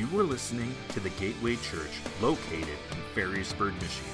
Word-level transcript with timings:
You 0.00 0.18
are 0.18 0.22
listening 0.22 0.74
to 0.94 1.00
the 1.00 1.10
Gateway 1.10 1.56
Church 1.56 1.90
located 2.22 2.78
in 2.90 2.96
Ferrysburg, 3.14 3.74
Michigan. 3.82 4.10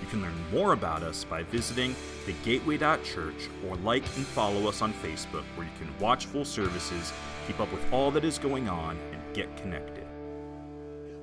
You 0.00 0.06
can 0.08 0.22
learn 0.22 0.32
more 0.52 0.74
about 0.74 1.02
us 1.02 1.24
by 1.24 1.42
visiting 1.42 1.96
thegateway.church 2.24 3.48
or 3.66 3.74
like 3.78 4.04
and 4.14 4.24
follow 4.24 4.68
us 4.68 4.80
on 4.80 4.92
Facebook 4.92 5.42
where 5.56 5.66
you 5.66 5.72
can 5.76 5.92
watch 5.98 6.26
full 6.26 6.44
services, 6.44 7.12
keep 7.48 7.58
up 7.58 7.72
with 7.72 7.84
all 7.92 8.12
that 8.12 8.24
is 8.24 8.38
going 8.38 8.68
on, 8.68 8.96
and 9.10 9.20
get 9.34 9.56
connected. 9.56 10.06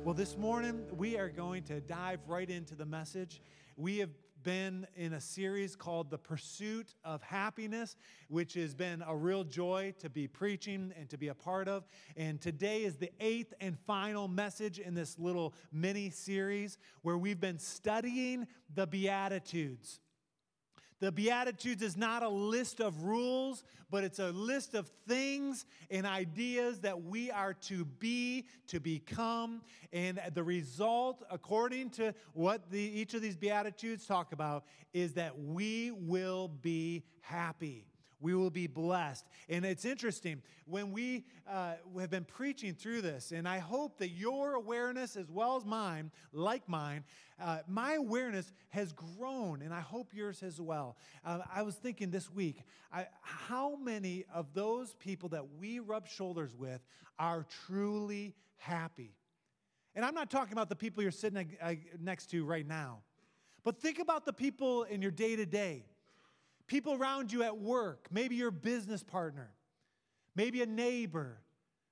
Well, 0.03 0.13
this 0.13 0.37
morning 0.37 0.83
we 0.97 1.17
are 1.17 1.29
going 1.29 1.63
to 1.63 1.79
dive 1.79 2.19
right 2.27 2.49
into 2.49 2.75
the 2.75 2.85
message. 2.85 3.39
We 3.77 3.99
have 3.99 4.09
been 4.43 4.87
in 4.95 5.13
a 5.13 5.21
series 5.21 5.75
called 5.75 6.09
The 6.09 6.17
Pursuit 6.17 6.95
of 7.03 7.21
Happiness, 7.21 7.95
which 8.27 8.53
has 8.55 8.73
been 8.73 9.03
a 9.07 9.15
real 9.15 9.43
joy 9.43 9.93
to 9.99 10.09
be 10.09 10.27
preaching 10.27 10.93
and 10.97 11.09
to 11.09 11.17
be 11.17 11.29
a 11.29 11.33
part 11.33 11.67
of. 11.67 11.87
And 12.17 12.41
today 12.41 12.83
is 12.83 12.97
the 12.97 13.11
eighth 13.19 13.53
and 13.59 13.77
final 13.79 14.27
message 14.27 14.79
in 14.79 14.93
this 14.93 15.19
little 15.19 15.53
mini 15.71 16.09
series 16.09 16.77
where 17.01 17.17
we've 17.17 17.39
been 17.39 17.59
studying 17.59 18.47
the 18.73 18.87
Beatitudes. 18.87 19.99
The 21.01 21.11
Beatitudes 21.11 21.81
is 21.81 21.97
not 21.97 22.21
a 22.21 22.29
list 22.29 22.79
of 22.79 23.03
rules, 23.03 23.63
but 23.89 24.03
it's 24.03 24.19
a 24.19 24.29
list 24.29 24.75
of 24.75 24.87
things 25.07 25.65
and 25.89 26.05
ideas 26.05 26.79
that 26.81 27.03
we 27.03 27.31
are 27.31 27.55
to 27.55 27.85
be, 27.85 28.45
to 28.67 28.79
become. 28.79 29.61
And 29.91 30.21
the 30.35 30.43
result, 30.43 31.23
according 31.31 31.89
to 31.91 32.13
what 32.33 32.69
the, 32.69 32.79
each 32.79 33.15
of 33.15 33.23
these 33.23 33.35
Beatitudes 33.35 34.05
talk 34.05 34.31
about, 34.31 34.63
is 34.93 35.13
that 35.13 35.37
we 35.39 35.89
will 35.89 36.49
be 36.61 37.03
happy 37.21 37.87
we 38.21 38.35
will 38.35 38.49
be 38.49 38.67
blessed. 38.67 39.27
And 39.49 39.65
it's 39.65 39.83
interesting 39.83 40.41
when 40.65 40.91
we 40.91 41.25
uh, 41.49 41.73
have 41.99 42.09
been 42.09 42.23
preaching 42.23 42.73
through 42.73 43.01
this, 43.01 43.31
and 43.31 43.47
I 43.47 43.59
hope 43.59 43.97
that 43.97 44.09
your 44.09 44.53
awareness, 44.53 45.15
as 45.15 45.29
well 45.29 45.57
as 45.57 45.65
mine, 45.65 46.11
like 46.31 46.69
mine, 46.69 47.03
uh, 47.41 47.59
my 47.67 47.93
awareness 47.93 48.53
has 48.69 48.93
grown, 48.93 49.61
and 49.63 49.73
I 49.73 49.81
hope 49.81 50.13
yours 50.13 50.43
as 50.43 50.61
well. 50.61 50.95
Uh, 51.25 51.39
I 51.53 51.63
was 51.63 51.75
thinking 51.75 52.11
this 52.11 52.31
week, 52.31 52.63
I, 52.93 53.07
how 53.21 53.75
many 53.75 54.25
of 54.33 54.53
those 54.53 54.93
people 54.93 55.29
that 55.29 55.45
we 55.59 55.79
rub 55.79 56.07
shoulders 56.07 56.55
with 56.55 56.81
are 57.17 57.45
truly 57.65 58.35
happy? 58.57 59.15
And 59.95 60.05
I'm 60.05 60.13
not 60.13 60.29
talking 60.29 60.53
about 60.53 60.69
the 60.69 60.75
people 60.75 61.03
you're 61.03 61.11
sitting 61.11 61.57
uh, 61.61 61.73
next 61.99 62.27
to 62.31 62.45
right 62.45 62.67
now, 62.67 62.99
but 63.63 63.81
think 63.81 63.99
about 63.99 64.25
the 64.25 64.33
people 64.33 64.83
in 64.83 65.01
your 65.01 65.11
day 65.11 65.35
to 65.35 65.45
day 65.45 65.85
people 66.71 66.93
around 66.93 67.33
you 67.33 67.43
at 67.43 67.57
work, 67.57 68.07
maybe 68.11 68.35
your 68.35 68.49
business 68.49 69.03
partner, 69.03 69.51
maybe 70.37 70.61
a 70.61 70.65
neighbor, 70.65 71.41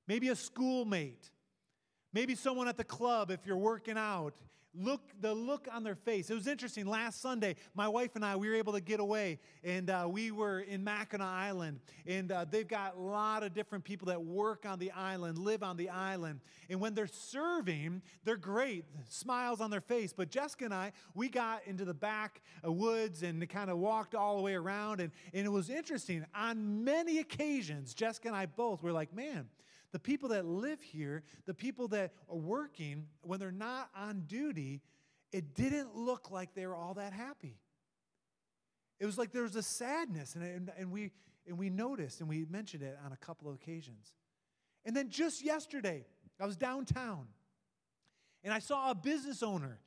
maybe 0.07 0.29
a 0.29 0.35
schoolmate, 0.37 1.31
maybe 2.13 2.35
someone 2.35 2.67
at 2.67 2.77
the 2.77 2.83
club 2.83 3.31
if 3.31 3.45
you're 3.45 3.57
working 3.57 3.97
out, 3.97 4.33
look 4.75 5.01
the 5.19 5.33
look 5.33 5.67
on 5.71 5.83
their 5.83 5.95
face. 5.95 6.29
It 6.29 6.35
was 6.35 6.47
interesting 6.47 6.85
last 6.85 7.21
sunday 7.21 7.55
my 7.73 7.87
wife 7.87 8.15
and 8.15 8.23
i 8.23 8.35
we 8.35 8.47
were 8.49 8.55
able 8.55 8.73
to 8.73 8.81
get 8.81 8.99
away 8.99 9.39
and 9.63 9.89
uh, 9.89 10.07
we 10.09 10.31
were 10.31 10.59
in 10.59 10.83
mackinac 10.83 11.27
island 11.27 11.79
and 12.05 12.31
uh, 12.31 12.45
they've 12.49 12.67
got 12.67 12.95
a 12.95 12.99
lot 12.99 13.43
of 13.43 13.53
different 13.53 13.83
people 13.83 14.07
that 14.07 14.21
work 14.21 14.65
on 14.65 14.79
the 14.79 14.91
island 14.91 15.37
live 15.37 15.63
on 15.63 15.75
the 15.75 15.89
island 15.89 16.39
and 16.69 16.79
when 16.79 16.93
they're 16.93 17.07
serving 17.07 18.01
they're 18.23 18.37
great 18.37 18.85
smiles 19.07 19.59
on 19.59 19.71
their 19.71 19.81
face 19.81 20.13
but 20.13 20.29
jessica 20.29 20.65
and 20.65 20.73
i 20.73 20.91
we 21.15 21.29
got 21.29 21.61
into 21.65 21.83
the 21.83 21.93
back 21.93 22.41
woods 22.63 23.23
and 23.23 23.47
kind 23.49 23.69
of 23.69 23.77
walked 23.77 24.15
all 24.15 24.37
the 24.37 24.43
way 24.43 24.53
around 24.53 25.01
and, 25.01 25.11
and 25.33 25.45
it 25.45 25.51
was 25.51 25.69
interesting 25.69 26.25
on 26.35 26.83
many 26.83 27.19
occasions 27.19 27.93
jessica 27.93 28.27
and 28.27 28.37
i 28.37 28.45
both 28.45 28.83
were 28.83 28.93
like 28.93 29.13
man 29.13 29.47
the 29.91 29.99
people 29.99 30.29
that 30.29 30.45
live 30.45 30.81
here, 30.81 31.23
the 31.45 31.53
people 31.53 31.87
that 31.89 32.13
are 32.29 32.37
working, 32.37 33.07
when 33.21 33.39
they're 33.39 33.51
not 33.51 33.89
on 33.95 34.21
duty, 34.27 34.81
it 35.31 35.55
didn't 35.55 35.95
look 35.95 36.31
like 36.31 36.53
they 36.53 36.67
were 36.67 36.75
all 36.75 36.95
that 36.95 37.13
happy. 37.13 37.57
It 38.99 39.05
was 39.05 39.17
like 39.17 39.31
there 39.31 39.43
was 39.43 39.55
a 39.55 39.63
sadness, 39.63 40.35
and, 40.35 40.43
and, 40.43 40.71
and, 40.77 40.91
we, 40.91 41.11
and 41.47 41.57
we 41.57 41.69
noticed, 41.69 42.19
and 42.19 42.29
we 42.29 42.45
mentioned 42.49 42.83
it 42.83 42.97
on 43.05 43.11
a 43.11 43.17
couple 43.17 43.47
of 43.47 43.55
occasions. 43.55 44.13
And 44.85 44.95
then 44.95 45.09
just 45.09 45.43
yesterday, 45.43 46.05
I 46.39 46.45
was 46.45 46.57
downtown, 46.57 47.27
and 48.43 48.53
I 48.53 48.59
saw 48.59 48.91
a 48.91 48.95
business 48.95 49.41
owner 49.41 49.79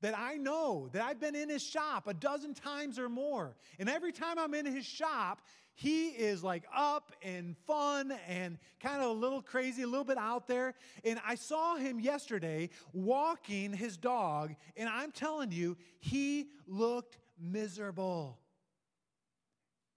that 0.00 0.16
I 0.18 0.36
know, 0.36 0.90
that 0.92 1.02
I've 1.02 1.18
been 1.18 1.34
in 1.34 1.48
his 1.48 1.62
shop 1.62 2.06
a 2.06 2.14
dozen 2.14 2.52
times 2.52 2.98
or 2.98 3.08
more. 3.08 3.56
And 3.78 3.88
every 3.88 4.12
time 4.12 4.38
I'm 4.38 4.52
in 4.52 4.66
his 4.66 4.84
shop, 4.84 5.40
he 5.74 6.08
is 6.08 6.44
like 6.44 6.64
up 6.74 7.12
and 7.22 7.56
fun 7.66 8.12
and 8.28 8.58
kind 8.80 9.02
of 9.02 9.10
a 9.10 9.12
little 9.12 9.42
crazy, 9.42 9.82
a 9.82 9.86
little 9.86 10.04
bit 10.04 10.18
out 10.18 10.46
there. 10.46 10.74
And 11.04 11.20
I 11.26 11.34
saw 11.34 11.76
him 11.76 11.98
yesterday 11.98 12.70
walking 12.92 13.72
his 13.72 13.96
dog, 13.96 14.54
and 14.76 14.88
I'm 14.88 15.10
telling 15.10 15.50
you, 15.50 15.76
he 15.98 16.48
looked 16.66 17.18
miserable. 17.40 18.38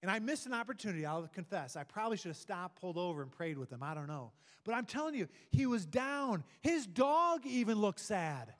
And 0.01 0.11
I 0.11 0.19
missed 0.19 0.45
an 0.45 0.53
opportunity, 0.53 1.05
I'll 1.05 1.27
confess. 1.27 1.75
I 1.75 1.83
probably 1.83 2.17
should 2.17 2.29
have 2.29 2.37
stopped, 2.37 2.79
pulled 2.79 2.97
over, 2.97 3.21
and 3.21 3.31
prayed 3.31 3.57
with 3.57 3.71
him. 3.71 3.81
I 3.81 3.93
don't 3.93 4.07
know. 4.07 4.31
But 4.63 4.75
I'm 4.75 4.85
telling 4.85 5.15
you, 5.15 5.27
he 5.51 5.65
was 5.65 5.85
down. 5.85 6.43
His 6.61 6.85
dog 6.85 7.45
even 7.45 7.79
looked 7.79 7.99
sad. 7.99 8.53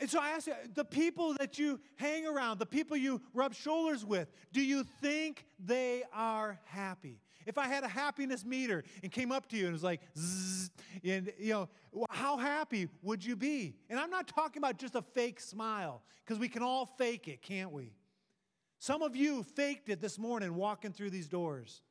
And 0.00 0.08
so 0.08 0.20
I 0.20 0.30
ask 0.30 0.46
you, 0.46 0.54
the 0.74 0.84
people 0.84 1.34
that 1.40 1.58
you 1.58 1.80
hang 1.96 2.24
around, 2.24 2.58
the 2.58 2.66
people 2.66 2.96
you 2.96 3.20
rub 3.34 3.52
shoulders 3.52 4.04
with, 4.04 4.30
do 4.52 4.60
you 4.60 4.84
think 4.84 5.44
they 5.58 6.04
are 6.12 6.60
happy? 6.66 7.20
If 7.46 7.58
I 7.58 7.66
had 7.66 7.82
a 7.82 7.88
happiness 7.88 8.44
meter 8.44 8.84
and 9.02 9.10
came 9.10 9.32
up 9.32 9.48
to 9.48 9.56
you 9.56 9.64
and 9.64 9.72
was 9.72 9.82
like, 9.82 10.00
zzz, 10.16 10.70
and 11.02 11.32
you 11.38 11.52
know, 11.52 11.68
how 12.10 12.36
happy 12.36 12.88
would 13.02 13.24
you 13.24 13.34
be? 13.34 13.74
And 13.90 13.98
I'm 13.98 14.10
not 14.10 14.28
talking 14.28 14.60
about 14.60 14.78
just 14.78 14.94
a 14.94 15.02
fake 15.02 15.40
smile, 15.40 16.02
because 16.24 16.38
we 16.38 16.48
can 16.48 16.62
all 16.62 16.86
fake 16.86 17.26
it, 17.26 17.42
can't 17.42 17.72
we? 17.72 17.94
Some 18.78 19.02
of 19.02 19.16
you 19.16 19.42
faked 19.42 19.88
it 19.88 20.00
this 20.00 20.16
morning 20.18 20.54
walking 20.54 20.92
through 20.92 21.10
these 21.10 21.26
doors. 21.26 21.82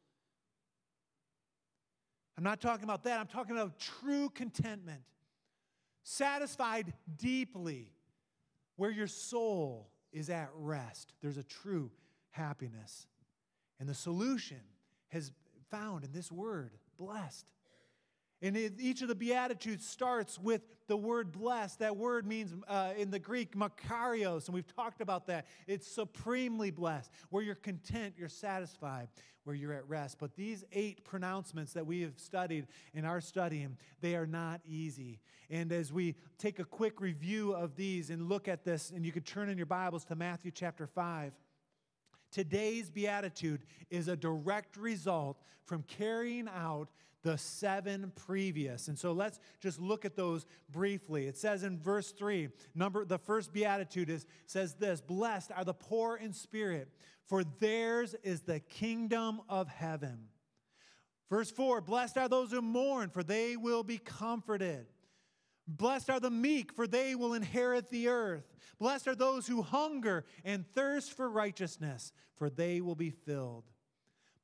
I'm 2.37 2.43
not 2.43 2.61
talking 2.61 2.85
about 2.85 3.03
that. 3.03 3.19
I'm 3.19 3.27
talking 3.27 3.57
about 3.57 3.79
true 3.79 4.29
contentment, 4.29 5.01
satisfied 6.03 6.93
deeply 7.17 7.89
where 8.77 8.91
your 8.91 9.07
soul 9.07 9.89
is 10.13 10.29
at 10.29 10.49
rest. 10.55 11.13
There's 11.21 11.37
a 11.37 11.43
true 11.43 11.91
happiness. 12.31 13.07
And 13.79 13.89
the 13.89 13.93
solution 13.93 14.61
has 15.09 15.31
found 15.69 16.03
in 16.03 16.11
this 16.13 16.31
word, 16.31 16.71
blessed. 16.97 17.45
And 18.41 18.55
each 18.79 19.01
of 19.01 19.07
the 19.07 19.15
Beatitudes 19.15 19.87
starts 19.87 20.39
with 20.39 20.61
the 20.87 20.97
word 20.97 21.31
blessed. 21.31 21.79
That 21.79 21.97
word 21.97 22.25
means 22.25 22.53
uh, 22.67 22.93
in 22.97 23.09
the 23.09 23.19
Greek, 23.19 23.55
makarios, 23.55 24.45
and 24.45 24.53
we've 24.53 24.75
talked 24.75 25.01
about 25.01 25.27
that. 25.27 25.47
It's 25.65 25.87
supremely 25.87 26.71
blessed, 26.71 27.11
where 27.29 27.43
you're 27.43 27.55
content, 27.55 28.13
you're 28.17 28.29
satisfied, 28.29 29.07
where 29.43 29.55
you're 29.55 29.73
at 29.73 29.87
rest. 29.89 30.17
But 30.19 30.35
these 30.35 30.63
eight 30.71 31.03
pronouncements 31.03 31.73
that 31.73 31.85
we 31.85 32.01
have 32.01 32.17
studied 32.17 32.67
in 32.93 33.05
our 33.05 33.21
studying, 33.21 33.75
they 34.01 34.15
are 34.15 34.27
not 34.27 34.61
easy. 34.67 35.19
And 35.49 35.71
as 35.71 35.91
we 35.91 36.15
take 36.37 36.59
a 36.59 36.65
quick 36.65 37.01
review 37.01 37.53
of 37.53 37.75
these 37.75 38.09
and 38.11 38.29
look 38.29 38.47
at 38.47 38.63
this, 38.63 38.91
and 38.91 39.05
you 39.05 39.11
could 39.11 39.25
turn 39.25 39.49
in 39.49 39.57
your 39.57 39.65
Bibles 39.65 40.05
to 40.05 40.15
Matthew 40.15 40.51
chapter 40.51 40.85
5. 40.85 41.33
Today's 42.31 42.89
beatitude 42.89 43.63
is 43.89 44.07
a 44.07 44.17
direct 44.17 44.77
result 44.77 45.39
from 45.65 45.83
carrying 45.83 46.47
out 46.47 46.89
the 47.23 47.37
seven 47.37 48.11
previous. 48.15 48.87
And 48.87 48.97
so 48.97 49.11
let's 49.11 49.39
just 49.59 49.81
look 49.81 50.05
at 50.05 50.15
those 50.15 50.45
briefly. 50.69 51.27
It 51.27 51.37
says 51.37 51.63
in 51.63 51.79
verse 51.79 52.11
3, 52.11 52.49
number 52.75 53.05
the 53.05 53.17
first 53.17 53.51
beatitude 53.51 54.09
is 54.09 54.25
says 54.45 54.75
this, 54.75 55.01
blessed 55.01 55.51
are 55.55 55.65
the 55.65 55.73
poor 55.73 56.15
in 56.15 56.31
spirit, 56.31 56.89
for 57.25 57.43
theirs 57.43 58.15
is 58.23 58.41
the 58.41 58.59
kingdom 58.59 59.41
of 59.49 59.67
heaven. 59.67 60.29
Verse 61.29 61.51
4, 61.51 61.81
blessed 61.81 62.17
are 62.17 62.29
those 62.29 62.51
who 62.51 62.61
mourn, 62.61 63.09
for 63.09 63.23
they 63.23 63.57
will 63.57 63.83
be 63.83 63.97
comforted. 63.97 64.87
Blessed 65.67 66.09
are 66.09 66.19
the 66.19 66.31
meek, 66.31 66.71
for 66.73 66.87
they 66.87 67.13
will 67.15 67.33
inherit 67.33 67.89
the 67.89 68.07
earth. 68.07 68.55
Blessed 68.79 69.07
are 69.07 69.15
those 69.15 69.47
who 69.47 69.61
hunger 69.61 70.23
and 70.45 70.65
thirst 70.73 71.11
for 71.11 71.29
righteousness, 71.29 72.13
for 72.35 72.49
they 72.49 72.79
will 72.79 72.95
be 72.95 73.09
filled. 73.09 73.65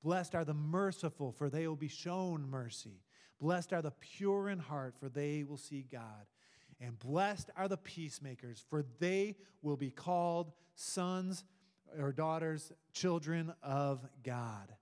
Blessed 0.03 0.35
are 0.35 0.43
the 0.43 0.53
merciful, 0.53 1.31
for 1.31 1.49
they 1.49 1.67
will 1.67 1.77
be 1.77 1.87
shown 1.87 2.49
mercy. 2.49 3.01
Blessed 3.39 3.71
are 3.71 3.81
the 3.81 3.91
pure 3.91 4.49
in 4.49 4.59
heart, 4.59 4.95
for 4.99 5.07
they 5.07 5.43
will 5.43 5.57
see 5.57 5.85
God. 5.89 6.27
And 6.81 6.99
blessed 6.99 7.49
are 7.55 7.69
the 7.69 7.77
peacemakers, 7.77 8.63
for 8.69 8.83
they 8.99 9.37
will 9.61 9.77
be 9.77 9.91
called 9.91 10.51
sons 10.75 11.45
or 11.97 12.11
daughters, 12.11 12.73
children 12.91 13.53
of 13.61 14.05
God. 14.23 14.73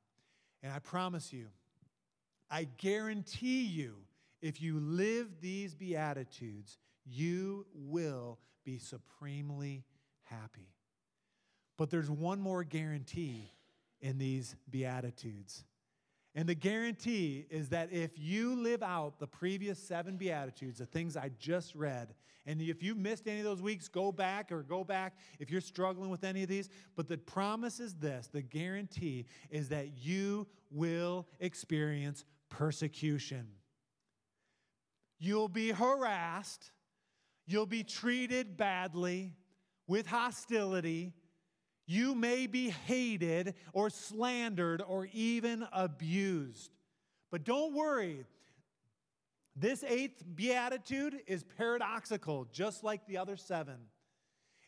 And 0.64 0.74
I 0.74 0.80
promise 0.80 1.32
you, 1.32 1.48
I 2.50 2.68
guarantee 2.78 3.64
you, 3.64 3.98
if 4.42 4.62
you 4.62 4.80
live 4.80 5.28
these 5.42 5.76
Beatitudes, 5.76 6.78
you 7.06 7.66
will 7.74 8.40
be 8.64 8.78
supremely 8.78 9.84
happy. 10.24 10.74
But 11.78 11.90
there's 11.90 12.10
one 12.10 12.40
more 12.40 12.64
guarantee 12.64 13.52
in 14.02 14.18
these 14.18 14.56
Beatitudes. 14.70 15.64
And 16.34 16.48
the 16.48 16.56
guarantee 16.56 17.46
is 17.50 17.70
that 17.70 17.92
if 17.92 18.12
you 18.18 18.56
live 18.56 18.82
out 18.82 19.20
the 19.20 19.28
previous 19.28 19.78
seven 19.78 20.16
Beatitudes, 20.16 20.78
the 20.78 20.86
things 20.86 21.18
I 21.18 21.32
just 21.40 21.76
read, 21.76 22.14
and 22.46 22.62
if 22.62 22.82
you 22.82 22.96
missed 22.96 23.28
any 23.28 23.40
of 23.40 23.46
those 23.46 23.62
weeks, 23.62 23.88
go 23.88 24.12
back 24.12 24.52
or 24.52 24.64
go 24.64 24.84
back 24.84 25.18
if 25.40 25.52
you're 25.52 25.62
struggling 25.62 26.10
with 26.10 26.24
any 26.24 26.42
of 26.42 26.50
these. 26.50 26.70
But 26.96 27.08
the 27.08 27.18
promise 27.18 27.80
is 27.80 27.96
this 27.96 28.28
the 28.28 28.42
guarantee 28.42 29.26
is 29.50 29.70
that 29.70 29.98
you 29.98 30.48
will 30.72 31.28
experience 31.40 32.26
persecution. 32.50 33.48
You'll 35.22 35.48
be 35.48 35.70
harassed, 35.70 36.72
you'll 37.46 37.66
be 37.66 37.84
treated 37.86 38.58
badly 38.58 39.32
with 39.88 40.08
hostility 40.08 41.14
you 41.92 42.16
may 42.16 42.48
be 42.48 42.70
hated 42.70 43.54
or 43.74 43.90
slandered 43.90 44.82
or 44.82 45.10
even 45.12 45.68
abused. 45.74 46.72
But 47.32 47.44
don't 47.44 47.74
worry. 47.74 48.24
This 49.58 49.84
eighth 49.84 50.24
beatitude 50.36 51.20
is 51.28 51.44
paradoxical, 51.58 52.48
just 52.54 52.86
like 52.86 53.06
the 53.08 53.18
other 53.18 53.36
seven. 53.36 53.76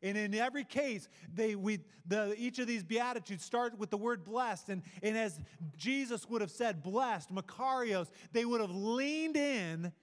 And 0.02 0.18
in 0.18 0.36
every 0.36 0.66
case, 0.66 1.08
they, 1.34 1.56
we, 1.56 1.80
the, 2.06 2.36
each 2.38 2.60
of 2.60 2.68
these 2.68 2.84
beatitudes 2.84 3.46
start 3.46 3.80
with 3.80 3.90
the 3.90 3.96
word 3.96 4.26
blessed. 4.26 4.68
And, 4.68 4.82
and 5.02 5.18
as 5.18 5.40
Jesus 5.78 6.28
would 6.30 6.42
have 6.42 6.52
said, 6.52 6.84
blessed, 6.84 7.34
Makarios, 7.34 8.10
they 8.34 8.44
would 8.44 8.60
have 8.60 8.76
leaned 8.76 9.38
in 9.38 9.94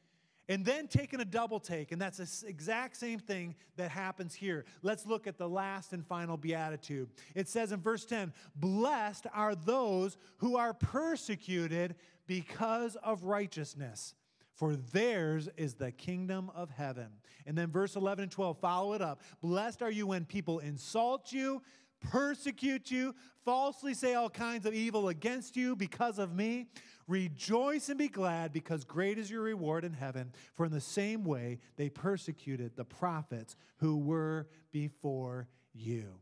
and 0.50 0.64
then 0.64 0.88
taking 0.88 1.20
a 1.20 1.24
double 1.24 1.60
take. 1.60 1.92
And 1.92 2.02
that's 2.02 2.18
the 2.18 2.48
exact 2.48 2.96
same 2.96 3.20
thing 3.20 3.54
that 3.76 3.88
happens 3.88 4.34
here. 4.34 4.64
Let's 4.82 5.06
look 5.06 5.28
at 5.28 5.38
the 5.38 5.48
last 5.48 5.92
and 5.92 6.04
final 6.04 6.36
beatitude. 6.36 7.08
It 7.36 7.48
says 7.48 7.70
in 7.70 7.80
verse 7.80 8.04
10 8.04 8.32
Blessed 8.56 9.28
are 9.32 9.54
those 9.54 10.16
who 10.38 10.56
are 10.56 10.74
persecuted 10.74 11.94
because 12.26 12.96
of 12.96 13.22
righteousness. 13.22 14.14
For 14.52 14.74
theirs 14.74 15.48
is 15.56 15.74
the 15.74 15.92
kingdom 15.92 16.50
of 16.52 16.68
heaven. 16.68 17.10
And 17.46 17.56
then 17.56 17.70
verse 17.70 17.94
11 17.94 18.24
and 18.24 18.32
12, 18.32 18.58
follow 18.58 18.92
it 18.94 19.00
up. 19.00 19.22
Blessed 19.40 19.82
are 19.82 19.90
you 19.90 20.08
when 20.08 20.24
people 20.24 20.58
insult 20.58 21.32
you, 21.32 21.62
persecute 22.00 22.90
you, 22.90 23.14
falsely 23.44 23.94
say 23.94 24.14
all 24.14 24.28
kinds 24.28 24.66
of 24.66 24.74
evil 24.74 25.08
against 25.08 25.56
you 25.56 25.76
because 25.76 26.18
of 26.18 26.34
me. 26.34 26.66
Rejoice 27.10 27.88
and 27.88 27.98
be 27.98 28.06
glad, 28.06 28.52
because 28.52 28.84
great 28.84 29.18
is 29.18 29.28
your 29.28 29.42
reward 29.42 29.84
in 29.84 29.92
heaven. 29.92 30.32
For 30.54 30.66
in 30.66 30.70
the 30.70 30.80
same 30.80 31.24
way 31.24 31.58
they 31.76 31.88
persecuted 31.88 32.76
the 32.76 32.84
prophets 32.84 33.56
who 33.78 33.98
were 33.98 34.46
before 34.70 35.48
you. 35.74 36.20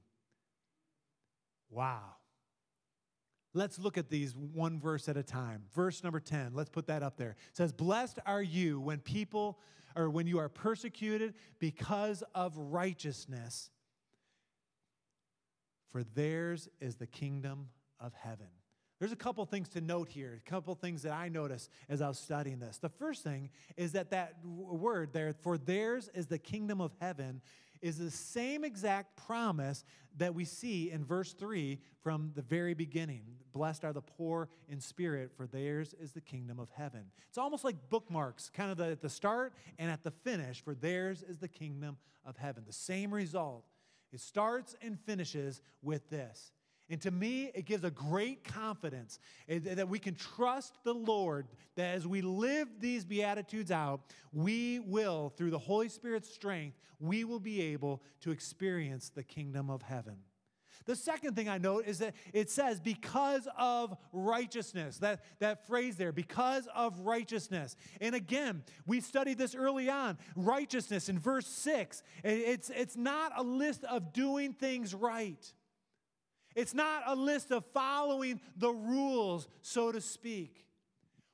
Wow. 1.69 2.15
Let's 3.53 3.79
look 3.79 3.99
at 3.99 4.09
these 4.09 4.35
one 4.35 4.81
verse 4.81 5.11
at 5.11 5.19
a 5.19 5.23
time. 5.23 5.65
Verse 5.75 6.03
number 6.03 6.21
10, 6.21 6.53
let's 6.55 6.71
put 6.71 6.87
that 6.87 7.03
up 7.03 7.19
there. 7.19 7.37
It 7.51 7.57
says, 7.57 7.71
Blessed 7.71 8.19
are 8.25 8.43
you 8.43 8.81
when 8.81 9.01
people, 9.01 9.59
or 9.95 10.09
when 10.09 10.27
you 10.27 10.39
are 10.39 10.49
persecuted 10.49 11.35
because 11.59 12.25
of 12.35 12.57
righteousness, 12.57 13.69
for 15.91 16.03
theirs 16.03 16.67
is 16.81 16.97
the 16.97 17.07
kingdom 17.07 17.69
of 18.01 18.15
heaven. 18.15 18.49
There's 18.99 19.13
a 19.13 19.17
couple 19.17 19.45
things 19.47 19.69
to 19.71 19.81
note 19.81 20.09
here, 20.09 20.41
a 20.45 20.51
couple 20.51 20.75
things 20.75 21.03
that 21.03 21.13
I 21.13 21.29
noticed 21.29 21.71
as 21.89 22.03
I 22.03 22.09
was 22.09 22.19
studying 22.19 22.59
this. 22.59 22.79
The 22.79 22.89
first 22.89 23.23
thing 23.23 23.51
is 23.77 23.93
that 23.93 24.11
that 24.11 24.35
word 24.45 25.13
there, 25.13 25.35
for 25.41 25.57
theirs 25.57 26.11
is 26.15 26.27
the 26.27 26.39
kingdom 26.39 26.81
of 26.81 26.93
heaven, 27.01 27.41
is 27.81 27.99
the 27.99 28.11
same 28.11 28.65
exact 28.65 29.17
promise 29.17 29.85
that 30.17 30.35
we 30.35 30.45
see 30.45 30.91
in 30.91 31.05
verse 31.05 31.33
3 31.33 31.79
from 32.03 32.33
the 32.35 32.43
very 32.43 32.75
beginning. 32.75 33.23
Blessed 33.53 33.85
are 33.85 33.93
the 33.93 34.03
poor 34.03 34.49
in 34.69 34.81
spirit, 34.81 35.31
for 35.37 35.47
theirs 35.47 35.95
is 36.01 36.13
the 36.13 36.21
kingdom 36.21 36.59
of 36.59 36.69
heaven. 36.71 37.05
It's 37.29 37.39
almost 37.39 37.65
like 37.65 37.77
bookmarks, 37.89 38.51
kind 38.51 38.71
of 38.71 38.77
the, 38.77 38.87
at 38.87 39.01
the 39.01 39.09
start 39.09 39.55
and 39.79 39.91
at 39.91 40.03
the 40.03 40.11
finish, 40.11 40.61
for 40.61 40.75
theirs 40.75 41.23
is 41.23 41.39
the 41.39 41.49
kingdom 41.49 41.99
of 42.25 42.37
heaven. 42.37 42.65
The 42.67 42.73
same 42.73 43.15
result. 43.15 43.65
It 44.13 44.21
starts 44.21 44.75
and 44.83 44.99
finishes 44.99 45.61
with 45.83 46.09
this. 46.11 46.53
And 46.91 47.01
to 47.03 47.11
me, 47.11 47.51
it 47.55 47.67
gives 47.67 47.85
a 47.85 47.91
great 47.91 48.45
confidence 48.45 49.19
eh, 49.49 49.59
that 49.63 49.89
we 49.89 49.99
can 49.99 50.15
trust 50.15 50.75
the 50.85 50.95
Lord 50.95 51.47
that 51.77 51.95
as 51.95 52.07
we 52.07 52.23
live 52.23 52.69
these 52.81 53.05
Beatitudes 53.05 53.71
out, 53.71 54.01
we 54.33 54.79
will, 54.81 55.33
through 55.37 55.51
the 55.51 55.59
Holy 55.59 55.89
Spirit's 55.89 56.33
strength, 56.33 56.79
we 56.99 57.25
will 57.25 57.41
be 57.41 57.61
able 57.61 58.03
to 58.23 58.31
experience 58.31 59.11
the 59.11 59.23
kingdom 59.23 59.69
of 59.71 59.83
heaven. 59.83 60.17
The 60.87 60.97
second 60.97 61.35
thing 61.37 61.51
I 61.51 61.59
note 61.59 61.85
is 61.87 61.99
that 61.99 62.15
it 62.33 62.51
says, 62.51 62.81
because 62.81 63.47
of 63.59 63.95
righteousness. 64.11 64.97
That, 64.99 65.23
that 65.39 65.67
phrase 65.67 65.97
there, 65.97 66.13
because 66.13 66.67
of 66.75 66.99
righteousness. 67.01 67.77
And 68.01 68.15
again, 68.15 68.63
we 68.87 69.03
studied 69.03 69.37
this 69.37 69.55
early 69.55 69.91
on. 69.91 70.17
Righteousness 70.35 71.11
in 71.11 71.19
verse 71.19 71.47
6. 71.47 72.03
It's, 72.25 72.71
it's 72.71 72.97
not 72.97 73.33
a 73.37 73.43
list 73.43 73.85
of 73.85 74.15
doing 74.15 74.55
things 74.55 74.95
right. 74.95 75.53
It's 76.59 76.75
not 76.75 77.05
a 77.07 77.15
list 77.15 77.53
of 77.53 77.65
following 77.73 78.41
the 78.57 78.73
rules, 78.73 79.47
so 79.63 79.93
to 79.93 80.01
speak. 80.01 80.67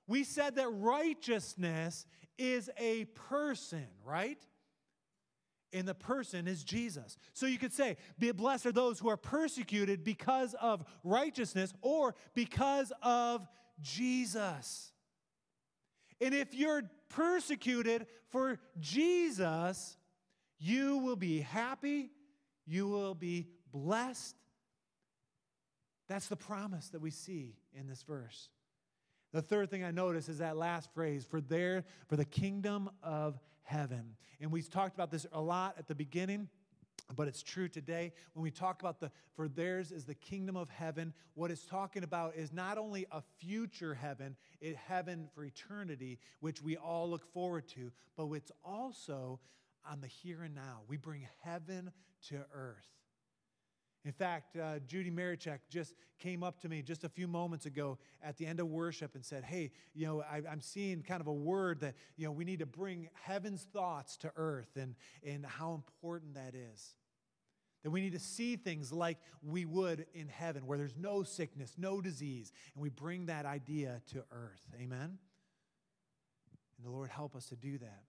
We 0.06 0.22
said 0.22 0.56
that 0.56 0.68
righteousness 0.68 2.04
is 2.36 2.68
a 2.76 3.06
person, 3.06 3.86
right? 4.04 4.36
And 5.72 5.88
the 5.88 5.94
person 5.94 6.46
is 6.46 6.62
Jesus. 6.62 7.16
So 7.32 7.46
you 7.46 7.56
could 7.56 7.72
say, 7.72 7.96
Be 8.18 8.32
blessed 8.32 8.66
are 8.66 8.72
those 8.72 8.98
who 8.98 9.08
are 9.08 9.16
persecuted 9.16 10.04
because 10.04 10.54
of 10.60 10.84
righteousness 11.02 11.72
or 11.80 12.14
because 12.34 12.92
of 13.00 13.48
Jesus. 13.80 14.92
And 16.20 16.34
if 16.34 16.52
you're 16.52 16.82
persecuted 17.08 18.08
for 18.28 18.58
Jesus, 18.78 19.96
you 20.58 20.98
will 20.98 21.16
be 21.16 21.40
happy, 21.40 22.10
you 22.66 22.88
will 22.88 23.14
be 23.14 23.48
blessed, 23.72 24.36
that's 26.08 26.28
the 26.28 26.36
promise 26.36 26.88
that 26.90 27.00
we 27.00 27.10
see 27.10 27.56
in 27.72 27.86
this 27.86 28.02
verse. 28.02 28.50
The 29.32 29.42
third 29.42 29.70
thing 29.70 29.82
I 29.82 29.90
notice 29.90 30.28
is 30.28 30.38
that 30.38 30.56
last 30.56 30.92
phrase, 30.94 31.26
for 31.28 31.40
there, 31.40 31.84
for 32.08 32.16
the 32.16 32.24
kingdom 32.24 32.88
of 33.02 33.38
heaven. 33.62 34.16
And 34.40 34.52
we 34.52 34.62
talked 34.62 34.94
about 34.94 35.10
this 35.10 35.26
a 35.32 35.40
lot 35.40 35.74
at 35.76 35.88
the 35.88 35.94
beginning, 35.94 36.48
but 37.16 37.26
it's 37.26 37.42
true 37.42 37.68
today. 37.68 38.12
When 38.34 38.42
we 38.42 38.50
talk 38.50 38.80
about 38.80 39.00
the, 39.00 39.10
for 39.34 39.48
theirs 39.48 39.90
is 39.90 40.04
the 40.04 40.14
kingdom 40.14 40.56
of 40.56 40.70
heaven, 40.70 41.12
what 41.34 41.50
it's 41.50 41.66
talking 41.66 42.04
about 42.04 42.36
is 42.36 42.52
not 42.52 42.78
only 42.78 43.06
a 43.10 43.22
future 43.38 43.94
heaven, 43.94 44.36
it 44.60 44.76
heaven 44.76 45.28
for 45.34 45.44
eternity, 45.44 46.18
which 46.40 46.62
we 46.62 46.76
all 46.76 47.10
look 47.10 47.26
forward 47.32 47.66
to, 47.68 47.90
but 48.16 48.30
it's 48.32 48.52
also 48.64 49.40
on 49.90 50.00
the 50.00 50.06
here 50.06 50.42
and 50.42 50.54
now. 50.54 50.82
We 50.86 50.96
bring 50.96 51.26
heaven 51.42 51.90
to 52.28 52.44
earth. 52.54 52.88
In 54.04 54.12
fact, 54.12 54.56
uh, 54.56 54.80
Judy 54.80 55.10
Marichek 55.10 55.60
just 55.70 55.94
came 56.18 56.42
up 56.42 56.60
to 56.60 56.68
me 56.68 56.82
just 56.82 57.04
a 57.04 57.08
few 57.08 57.26
moments 57.26 57.64
ago 57.64 57.98
at 58.22 58.36
the 58.36 58.46
end 58.46 58.60
of 58.60 58.68
worship 58.68 59.14
and 59.14 59.24
said, 59.24 59.44
Hey, 59.44 59.70
you 59.94 60.06
know, 60.06 60.22
I, 60.22 60.42
am 60.50 60.60
seeing 60.60 61.02
kind 61.02 61.22
of 61.22 61.26
a 61.26 61.32
word 61.32 61.80
that, 61.80 61.94
you 62.16 62.26
know, 62.26 62.32
we 62.32 62.44
need 62.44 62.58
to 62.58 62.66
bring 62.66 63.08
heaven's 63.14 63.62
thoughts 63.62 64.18
to 64.18 64.32
earth 64.36 64.76
and, 64.76 64.94
and 65.26 65.46
how 65.46 65.72
important 65.72 66.34
that 66.34 66.54
is. 66.54 66.94
That 67.82 67.90
we 67.90 68.02
need 68.02 68.12
to 68.12 68.18
see 68.18 68.56
things 68.56 68.92
like 68.92 69.18
we 69.42 69.64
would 69.64 70.06
in 70.14 70.28
heaven, 70.28 70.66
where 70.66 70.78
there's 70.78 70.96
no 70.96 71.22
sickness, 71.22 71.74
no 71.78 72.00
disease, 72.00 72.52
and 72.74 72.82
we 72.82 72.88
bring 72.90 73.26
that 73.26 73.46
idea 73.46 74.00
to 74.12 74.24
earth. 74.32 74.62
Amen? 74.80 75.18
And 76.76 76.86
the 76.86 76.90
Lord 76.90 77.10
help 77.10 77.34
us 77.36 77.46
to 77.46 77.56
do 77.56 77.78
that. 77.78 78.04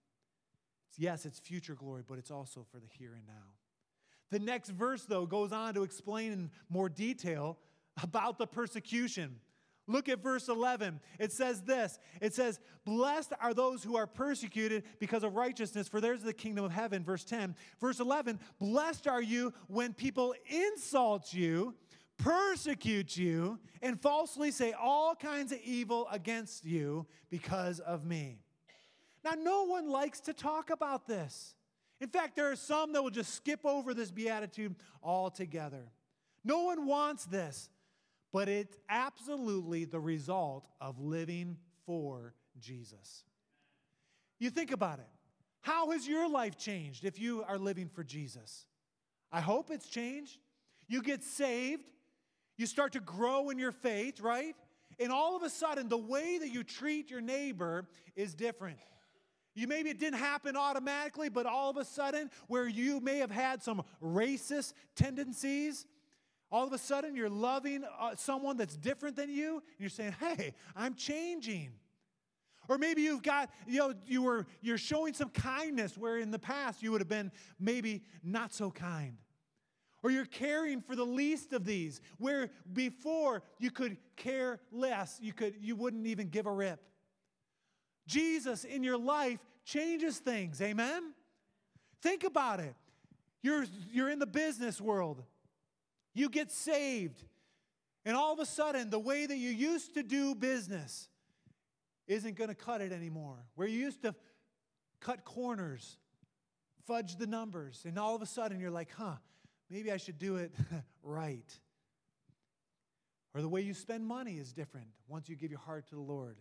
Yes, 0.97 1.25
it's 1.25 1.39
future 1.39 1.75
glory, 1.75 2.03
but 2.07 2.17
it's 2.17 2.31
also 2.31 2.65
for 2.71 2.79
the 2.79 2.87
here 2.87 3.13
and 3.13 3.27
now. 3.27 3.64
The 4.31 4.39
next 4.39 4.69
verse, 4.69 5.03
though, 5.05 5.25
goes 5.25 5.51
on 5.51 5.73
to 5.75 5.83
explain 5.83 6.31
in 6.31 6.51
more 6.69 6.89
detail 6.89 7.57
about 8.01 8.37
the 8.37 8.47
persecution. 8.47 9.39
Look 9.87 10.09
at 10.09 10.23
verse 10.23 10.49
11. 10.49 10.99
It 11.19 11.31
says 11.31 11.61
this 11.61 11.99
It 12.21 12.33
says, 12.33 12.59
Blessed 12.85 13.33
are 13.39 13.53
those 13.53 13.83
who 13.83 13.95
are 13.95 14.07
persecuted 14.07 14.83
because 14.99 15.23
of 15.23 15.35
righteousness, 15.35 15.87
for 15.87 16.01
theirs 16.01 16.19
is 16.19 16.25
the 16.25 16.33
kingdom 16.33 16.65
of 16.65 16.71
heaven. 16.71 17.03
Verse 17.03 17.23
10. 17.23 17.55
Verse 17.79 17.99
11, 17.99 18.39
Blessed 18.59 19.07
are 19.07 19.21
you 19.21 19.53
when 19.67 19.93
people 19.93 20.33
insult 20.47 21.33
you, 21.33 21.75
persecute 22.17 23.15
you, 23.15 23.59
and 23.81 24.01
falsely 24.01 24.49
say 24.49 24.73
all 24.73 25.13
kinds 25.15 25.51
of 25.51 25.59
evil 25.63 26.07
against 26.11 26.65
you 26.65 27.05
because 27.29 27.79
of 27.79 28.05
me. 28.05 28.39
Now, 29.23 29.33
no 29.37 29.63
one 29.63 29.89
likes 29.89 30.19
to 30.21 30.33
talk 30.33 30.69
about 30.69 31.07
this. 31.07 31.55
In 32.01 32.09
fact, 32.09 32.35
there 32.35 32.51
are 32.51 32.55
some 32.55 32.93
that 32.93 33.01
will 33.01 33.09
just 33.09 33.33
skip 33.33 33.65
over 33.65 33.93
this 33.93 34.11
beatitude 34.11 34.75
altogether. 35.01 35.91
No 36.43 36.63
one 36.63 36.85
wants 36.85 37.25
this, 37.25 37.69
but 38.33 38.49
it's 38.49 38.77
absolutely 38.89 39.85
the 39.85 39.99
result 39.99 40.67
of 40.81 40.99
living 40.99 41.57
for 41.85 42.33
Jesus. 42.59 43.23
You 44.39 44.49
think 44.49 44.71
about 44.71 44.99
it. 44.99 45.07
How 45.61 45.91
has 45.91 46.07
your 46.07 46.29
life 46.29 46.57
changed 46.57 47.05
if 47.05 47.19
you 47.19 47.43
are 47.47 47.57
living 47.57 47.89
for 47.89 48.03
Jesus? 48.03 48.65
I 49.31 49.41
hope 49.41 49.71
it's 49.71 49.87
changed. 49.87 50.37
You 50.87 51.01
get 51.01 51.23
saved, 51.23 51.83
you 52.57 52.65
start 52.67 52.93
to 52.93 52.99
grow 52.99 53.49
in 53.49 53.57
your 53.57 53.71
faith, 53.71 54.19
right? 54.19 54.55
And 54.99 55.11
all 55.11 55.35
of 55.35 55.43
a 55.43 55.49
sudden, 55.49 55.89
the 55.89 55.97
way 55.97 56.37
that 56.37 56.53
you 56.53 56.63
treat 56.63 57.09
your 57.09 57.21
neighbor 57.21 57.87
is 58.15 58.33
different. 58.33 58.77
You 59.55 59.67
maybe 59.67 59.89
it 59.89 59.99
didn't 59.99 60.19
happen 60.19 60.57
automatically, 60.57 61.29
but 61.29 61.45
all 61.45 61.69
of 61.69 61.77
a 61.77 61.85
sudden, 61.85 62.29
where 62.47 62.67
you 62.67 62.99
may 62.99 63.19
have 63.19 63.31
had 63.31 63.63
some 63.63 63.83
racist 64.03 64.73
tendencies, 64.95 65.85
all 66.51 66.67
of 66.67 66.73
a 66.73 66.77
sudden 66.77 67.15
you're 67.15 67.29
loving 67.29 67.85
uh, 67.99 68.15
someone 68.17 68.57
that's 68.57 68.75
different 68.75 69.15
than 69.15 69.29
you, 69.29 69.55
and 69.55 69.79
you're 69.79 69.89
saying, 69.89 70.13
"Hey, 70.19 70.53
I'm 70.75 70.93
changing." 70.93 71.71
Or 72.67 72.77
maybe 72.77 73.03
you've 73.03 73.23
got, 73.23 73.51
you 73.67 73.79
know, 73.79 73.93
you 74.05 74.23
were 74.23 74.45
you're 74.61 74.77
showing 74.77 75.13
some 75.13 75.29
kindness 75.29 75.97
where 75.97 76.17
in 76.17 76.31
the 76.31 76.39
past 76.39 76.83
you 76.83 76.91
would 76.91 77.01
have 77.01 77.07
been 77.07 77.31
maybe 77.59 78.03
not 78.23 78.53
so 78.53 78.71
kind. 78.71 79.17
Or 80.03 80.11
you're 80.11 80.25
caring 80.25 80.81
for 80.81 80.95
the 80.95 81.05
least 81.05 81.53
of 81.53 81.65
these, 81.65 82.01
where 82.17 82.51
before 82.73 83.41
you 83.57 83.71
could 83.71 83.97
care 84.15 84.59
less, 84.71 85.17
you 85.21 85.33
could 85.33 85.55
you 85.61 85.75
wouldn't 85.75 86.07
even 86.07 86.27
give 86.27 86.45
a 86.45 86.51
rip. 86.51 86.81
Jesus 88.07 88.63
in 88.63 88.83
your 88.83 88.97
life 88.97 89.39
changes 89.63 90.19
things, 90.19 90.61
amen? 90.61 91.13
Think 92.01 92.23
about 92.23 92.59
it. 92.59 92.75
You're, 93.41 93.65
you're 93.91 94.09
in 94.09 94.19
the 94.19 94.27
business 94.27 94.81
world, 94.81 95.23
you 96.13 96.29
get 96.29 96.51
saved, 96.51 97.23
and 98.05 98.15
all 98.15 98.31
of 98.31 98.39
a 98.39 98.45
sudden, 98.45 98.89
the 98.89 98.99
way 98.99 99.25
that 99.25 99.37
you 99.37 99.49
used 99.49 99.95
to 99.95 100.03
do 100.03 100.35
business 100.35 101.09
isn't 102.07 102.35
going 102.35 102.49
to 102.49 102.55
cut 102.55 102.81
it 102.81 102.91
anymore. 102.91 103.37
Where 103.55 103.67
you 103.67 103.79
used 103.79 104.03
to 104.03 104.13
cut 104.99 105.25
corners, 105.25 105.97
fudge 106.85 107.17
the 107.17 107.27
numbers, 107.27 107.83
and 107.85 107.97
all 107.97 108.15
of 108.15 108.21
a 108.21 108.27
sudden 108.27 108.59
you're 108.59 108.71
like, 108.71 108.91
huh, 108.95 109.15
maybe 109.69 109.91
I 109.91 109.97
should 109.97 110.19
do 110.19 110.35
it 110.37 110.53
right. 111.03 111.59
Or 113.33 113.41
the 113.41 113.49
way 113.49 113.61
you 113.61 113.73
spend 113.73 114.05
money 114.05 114.35
is 114.35 114.53
different 114.53 114.87
once 115.07 115.27
you 115.27 115.35
give 115.35 115.51
your 115.51 115.59
heart 115.59 115.87
to 115.89 115.95
the 115.95 116.01
Lord. 116.01 116.37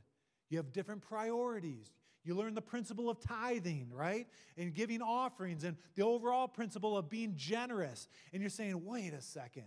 You 0.48 0.58
have 0.58 0.72
different 0.72 1.02
priorities. 1.02 1.90
You 2.24 2.34
learn 2.34 2.54
the 2.54 2.62
principle 2.62 3.10
of 3.10 3.20
tithing, 3.20 3.88
right? 3.92 4.26
And 4.56 4.72
giving 4.74 5.02
offerings 5.02 5.64
and 5.64 5.76
the 5.94 6.02
overall 6.02 6.48
principle 6.48 6.96
of 6.96 7.10
being 7.10 7.34
generous. 7.36 8.08
And 8.32 8.40
you're 8.40 8.50
saying, 8.50 8.82
wait 8.84 9.12
a 9.12 9.20
second, 9.20 9.66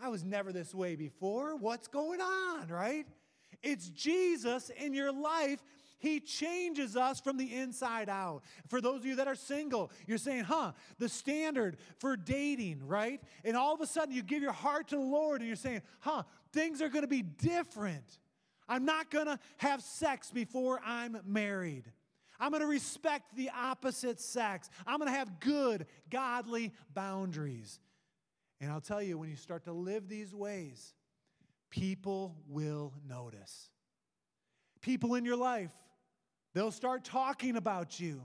I 0.00 0.08
was 0.08 0.24
never 0.24 0.52
this 0.52 0.74
way 0.74 0.96
before. 0.96 1.56
What's 1.56 1.88
going 1.88 2.20
on, 2.20 2.68
right? 2.68 3.06
It's 3.62 3.88
Jesus 3.88 4.70
in 4.70 4.94
your 4.94 5.12
life. 5.12 5.62
He 5.98 6.18
changes 6.20 6.96
us 6.96 7.20
from 7.20 7.36
the 7.36 7.54
inside 7.54 8.08
out. 8.08 8.42
For 8.68 8.80
those 8.80 9.00
of 9.00 9.06
you 9.06 9.16
that 9.16 9.28
are 9.28 9.34
single, 9.34 9.90
you're 10.06 10.16
saying, 10.16 10.44
huh, 10.44 10.72
the 10.98 11.10
standard 11.10 11.76
for 11.98 12.16
dating, 12.16 12.86
right? 12.86 13.20
And 13.44 13.54
all 13.54 13.74
of 13.74 13.82
a 13.82 13.86
sudden 13.86 14.14
you 14.14 14.22
give 14.22 14.42
your 14.42 14.52
heart 14.52 14.88
to 14.88 14.96
the 14.96 15.02
Lord 15.02 15.40
and 15.40 15.48
you're 15.48 15.56
saying, 15.56 15.82
huh, 16.00 16.22
things 16.52 16.80
are 16.80 16.88
going 16.88 17.02
to 17.02 17.08
be 17.08 17.22
different. 17.22 18.18
I'm 18.70 18.84
not 18.84 19.10
going 19.10 19.26
to 19.26 19.38
have 19.58 19.82
sex 19.82 20.30
before 20.30 20.80
I'm 20.86 21.18
married. 21.26 21.90
I'm 22.38 22.52
going 22.52 22.62
to 22.62 22.68
respect 22.68 23.36
the 23.36 23.50
opposite 23.50 24.20
sex. 24.20 24.70
I'm 24.86 24.98
going 24.98 25.10
to 25.10 25.18
have 25.18 25.40
good, 25.40 25.86
godly 26.08 26.72
boundaries. 26.94 27.80
And 28.60 28.70
I'll 28.70 28.80
tell 28.80 29.02
you, 29.02 29.18
when 29.18 29.28
you 29.28 29.36
start 29.36 29.64
to 29.64 29.72
live 29.72 30.08
these 30.08 30.32
ways, 30.32 30.94
people 31.68 32.36
will 32.48 32.94
notice. 33.06 33.70
People 34.80 35.16
in 35.16 35.24
your 35.24 35.36
life, 35.36 35.72
they'll 36.54 36.70
start 36.70 37.04
talking 37.04 37.56
about 37.56 37.98
you. 37.98 38.22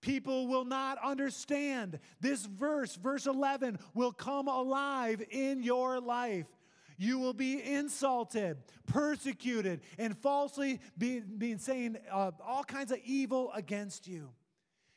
People 0.00 0.48
will 0.48 0.64
not 0.64 0.98
understand. 1.02 2.00
This 2.20 2.44
verse, 2.46 2.96
verse 2.96 3.26
11, 3.26 3.78
will 3.94 4.12
come 4.12 4.48
alive 4.48 5.22
in 5.30 5.62
your 5.62 6.00
life. 6.00 6.46
You 6.98 7.20
will 7.20 7.32
be 7.32 7.62
insulted, 7.62 8.58
persecuted, 8.86 9.80
and 9.98 10.18
falsely 10.18 10.80
being, 10.98 11.24
being 11.38 11.58
saying 11.58 11.96
uh, 12.12 12.32
all 12.44 12.64
kinds 12.64 12.90
of 12.90 12.98
evil 13.04 13.52
against 13.54 14.08
you. 14.08 14.30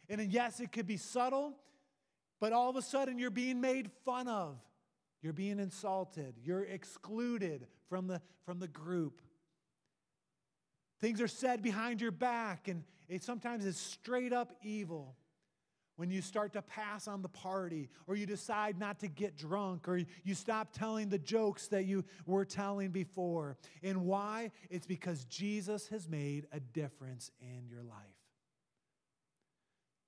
And 0.10 0.20
yes, 0.32 0.60
it 0.60 0.72
could 0.72 0.88
be 0.88 0.98
subtle, 0.98 1.54
but 2.40 2.54
all 2.54 2.72
of 2.72 2.76
a 2.76 2.82
sudden 2.82 3.20
you're 3.20 3.30
being 3.30 3.62
made 3.62 3.92
fun 4.04 4.28
of. 4.28 4.58
You're 5.22 5.32
being 5.32 5.60
insulted. 5.60 6.34
You're 6.44 6.64
excluded 6.64 7.68
from 7.88 8.08
the, 8.08 8.20
from 8.44 8.58
the 8.58 8.68
group. 8.68 9.22
Things 11.00 11.22
are 11.22 11.28
said 11.28 11.62
behind 11.62 12.02
your 12.02 12.12
back, 12.12 12.68
and 12.68 12.84
it 13.08 13.24
sometimes 13.24 13.64
is 13.64 13.78
straight 13.78 14.34
up 14.34 14.54
evil 14.64 15.16
when 15.96 16.10
you 16.10 16.22
start 16.22 16.54
to 16.54 16.62
pass 16.62 17.08
on 17.08 17.22
the 17.22 17.30
party, 17.30 17.90
or 18.08 18.16
you 18.16 18.26
decide 18.26 18.80
not 18.80 19.00
to 19.00 19.08
get 19.08 19.38
drunk, 19.38 19.88
or 19.88 20.02
you 20.24 20.34
stop 20.34 20.74
telling 20.74 21.10
the 21.10 21.20
jokes 21.20 21.68
that 21.68 21.86
you 21.86 22.04
were 22.26 22.46
telling 22.46 22.90
before. 22.90 23.58
And 23.84 24.06
why? 24.06 24.52
It's 24.70 24.88
because 24.88 25.26
Jesus 25.26 25.88
has 25.90 26.08
made 26.08 26.48
a 26.52 26.60
difference 26.60 27.32
in 27.40 27.68
your 27.70 27.84
life. 27.84 28.22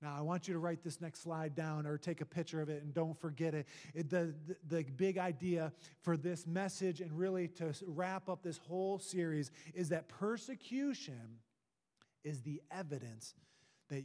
Now, 0.04 0.14
I 0.18 0.20
want 0.20 0.46
you 0.46 0.52
to 0.52 0.60
write 0.60 0.82
this 0.82 1.00
next 1.00 1.22
slide 1.22 1.54
down 1.54 1.86
or 1.86 1.96
take 1.96 2.20
a 2.20 2.26
picture 2.26 2.60
of 2.60 2.68
it 2.68 2.82
and 2.82 2.92
don't 2.92 3.18
forget 3.18 3.54
it. 3.54 3.66
it 3.94 4.10
the, 4.10 4.34
the, 4.46 4.56
the 4.68 4.82
big 4.82 5.16
idea 5.16 5.72
for 6.02 6.18
this 6.18 6.46
message 6.46 7.00
and 7.00 7.10
really 7.10 7.48
to 7.48 7.72
wrap 7.86 8.28
up 8.28 8.42
this 8.42 8.58
whole 8.58 8.98
series 8.98 9.50
is 9.72 9.88
that 9.88 10.08
persecution 10.08 11.38
is 12.22 12.42
the 12.42 12.60
evidence 12.70 13.34
that 13.88 14.04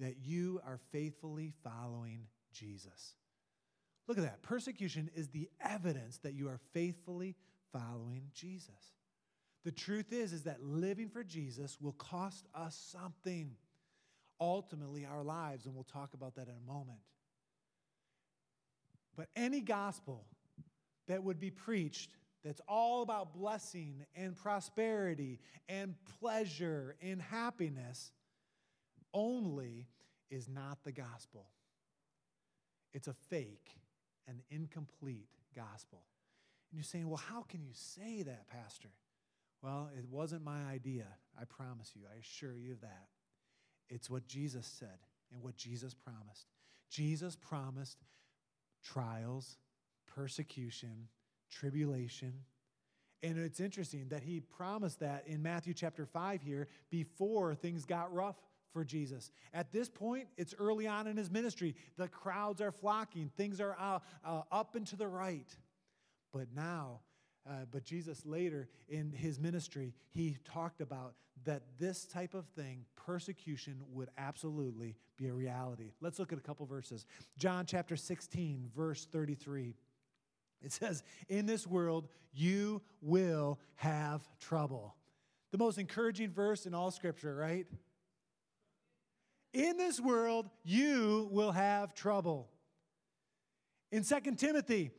that 0.00 0.16
you 0.22 0.60
are 0.66 0.78
faithfully 0.92 1.52
following 1.64 2.26
Jesus. 2.52 3.14
Look 4.08 4.18
at 4.18 4.24
that. 4.24 4.42
Persecution 4.42 5.10
is 5.14 5.28
the 5.28 5.48
evidence 5.60 6.18
that 6.18 6.34
you 6.34 6.48
are 6.48 6.60
faithfully 6.72 7.34
following 7.72 8.30
Jesus. 8.32 8.92
The 9.64 9.72
truth 9.72 10.12
is 10.12 10.32
is 10.32 10.44
that 10.44 10.62
living 10.62 11.08
for 11.08 11.24
Jesus 11.24 11.78
will 11.80 11.92
cost 11.92 12.46
us 12.54 12.80
something. 12.92 13.52
Ultimately 14.40 15.06
our 15.06 15.24
lives 15.24 15.66
and 15.66 15.74
we'll 15.74 15.84
talk 15.84 16.14
about 16.14 16.36
that 16.36 16.48
in 16.48 16.54
a 16.54 16.72
moment. 16.72 16.98
But 19.16 19.28
any 19.34 19.60
gospel 19.60 20.26
that 21.08 21.24
would 21.24 21.40
be 21.40 21.50
preached 21.50 22.10
that's 22.44 22.60
all 22.68 23.02
about 23.02 23.34
blessing 23.34 24.04
and 24.14 24.36
prosperity 24.36 25.40
and 25.68 25.96
pleasure 26.20 26.94
and 27.02 27.20
happiness 27.20 28.12
only 29.16 29.88
is 30.30 30.48
not 30.48 30.84
the 30.84 30.92
gospel. 30.92 31.46
It's 32.92 33.08
a 33.08 33.14
fake 33.30 33.70
and 34.28 34.40
incomplete 34.50 35.30
gospel. 35.54 36.02
And 36.70 36.78
you're 36.78 36.84
saying, 36.84 37.08
well, 37.08 37.22
how 37.28 37.42
can 37.42 37.62
you 37.62 37.72
say 37.72 38.22
that, 38.22 38.48
Pastor? 38.48 38.90
Well, 39.62 39.90
it 39.96 40.04
wasn't 40.10 40.44
my 40.44 40.64
idea. 40.70 41.06
I 41.40 41.44
promise 41.44 41.92
you. 41.94 42.02
I 42.12 42.18
assure 42.18 42.54
you 42.54 42.72
of 42.72 42.82
that. 42.82 43.08
It's 43.88 44.10
what 44.10 44.26
Jesus 44.26 44.66
said 44.66 44.98
and 45.32 45.42
what 45.42 45.56
Jesus 45.56 45.94
promised. 45.94 46.46
Jesus 46.90 47.36
promised 47.36 47.98
trials, 48.84 49.56
persecution, 50.06 51.08
tribulation. 51.50 52.32
And 53.22 53.38
it's 53.38 53.60
interesting 53.60 54.08
that 54.10 54.22
he 54.22 54.40
promised 54.40 55.00
that 55.00 55.24
in 55.26 55.42
Matthew 55.42 55.72
chapter 55.72 56.04
5 56.04 56.42
here 56.42 56.68
before 56.90 57.54
things 57.54 57.84
got 57.84 58.12
rough 58.12 58.36
for 58.76 58.84
Jesus. 58.84 59.30
At 59.54 59.72
this 59.72 59.88
point, 59.88 60.28
it's 60.36 60.54
early 60.58 60.86
on 60.86 61.06
in 61.06 61.16
his 61.16 61.30
ministry. 61.30 61.74
The 61.96 62.08
crowds 62.08 62.60
are 62.60 62.70
flocking, 62.70 63.30
things 63.34 63.58
are 63.58 63.74
uh, 63.80 64.00
uh, 64.22 64.42
up 64.52 64.74
and 64.74 64.86
to 64.88 64.96
the 64.96 65.08
right. 65.08 65.48
But 66.30 66.48
now, 66.54 67.00
uh, 67.48 67.64
but 67.70 67.84
Jesus 67.84 68.26
later 68.26 68.68
in 68.86 69.12
his 69.12 69.40
ministry, 69.40 69.94
he 70.10 70.36
talked 70.44 70.82
about 70.82 71.14
that 71.46 71.62
this 71.78 72.04
type 72.04 72.34
of 72.34 72.44
thing, 72.48 72.84
persecution, 72.96 73.80
would 73.94 74.10
absolutely 74.18 74.94
be 75.16 75.28
a 75.28 75.32
reality. 75.32 75.92
Let's 76.02 76.18
look 76.18 76.34
at 76.34 76.38
a 76.38 76.42
couple 76.42 76.66
verses. 76.66 77.06
John 77.38 77.64
chapter 77.64 77.96
16, 77.96 78.72
verse 78.76 79.06
33. 79.10 79.74
It 80.60 80.72
says, 80.72 81.02
In 81.30 81.46
this 81.46 81.66
world, 81.66 82.08
you 82.34 82.82
will 83.00 83.58
have 83.76 84.28
trouble. 84.38 84.96
The 85.50 85.56
most 85.56 85.78
encouraging 85.78 86.28
verse 86.28 86.66
in 86.66 86.74
all 86.74 86.90
scripture, 86.90 87.34
right? 87.34 87.66
In 89.52 89.76
this 89.76 90.00
world, 90.00 90.50
you 90.64 91.28
will 91.30 91.52
have 91.52 91.94
trouble. 91.94 92.48
In 93.92 94.02
Second 94.04 94.38
Timothy, 94.38 94.90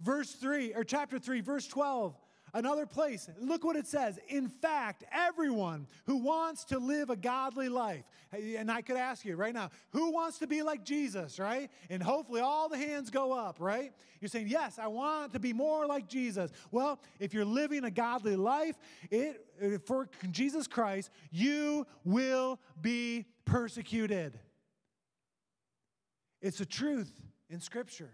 verse 0.00 0.32
3, 0.32 0.74
or 0.74 0.84
chapter 0.84 1.18
3, 1.18 1.40
verse 1.40 1.66
12, 1.66 2.16
Another 2.54 2.84
place, 2.84 3.30
look 3.40 3.64
what 3.64 3.76
it 3.76 3.86
says. 3.86 4.18
In 4.28 4.46
fact, 4.46 5.04
everyone 5.10 5.86
who 6.04 6.18
wants 6.18 6.66
to 6.66 6.78
live 6.78 7.08
a 7.08 7.16
godly 7.16 7.70
life, 7.70 8.04
and 8.30 8.70
I 8.70 8.82
could 8.82 8.98
ask 8.98 9.24
you 9.24 9.36
right 9.36 9.54
now, 9.54 9.70
who 9.90 10.12
wants 10.12 10.38
to 10.40 10.46
be 10.46 10.62
like 10.62 10.84
Jesus, 10.84 11.38
right? 11.38 11.70
And 11.88 12.02
hopefully 12.02 12.42
all 12.42 12.68
the 12.68 12.76
hands 12.76 13.08
go 13.08 13.32
up, 13.32 13.56
right? 13.58 13.92
You're 14.20 14.28
saying, 14.28 14.48
yes, 14.48 14.78
I 14.78 14.88
want 14.88 15.32
to 15.32 15.38
be 15.38 15.54
more 15.54 15.86
like 15.86 16.08
Jesus. 16.08 16.50
Well, 16.70 17.00
if 17.18 17.32
you're 17.32 17.46
living 17.46 17.84
a 17.84 17.90
godly 17.90 18.36
life 18.36 18.76
it, 19.10 19.46
for 19.86 20.10
Jesus 20.30 20.66
Christ, 20.66 21.10
you 21.30 21.86
will 22.04 22.60
be 22.80 23.24
persecuted. 23.46 24.38
It's 26.42 26.60
a 26.60 26.66
truth 26.66 27.12
in 27.48 27.60
Scripture. 27.60 28.10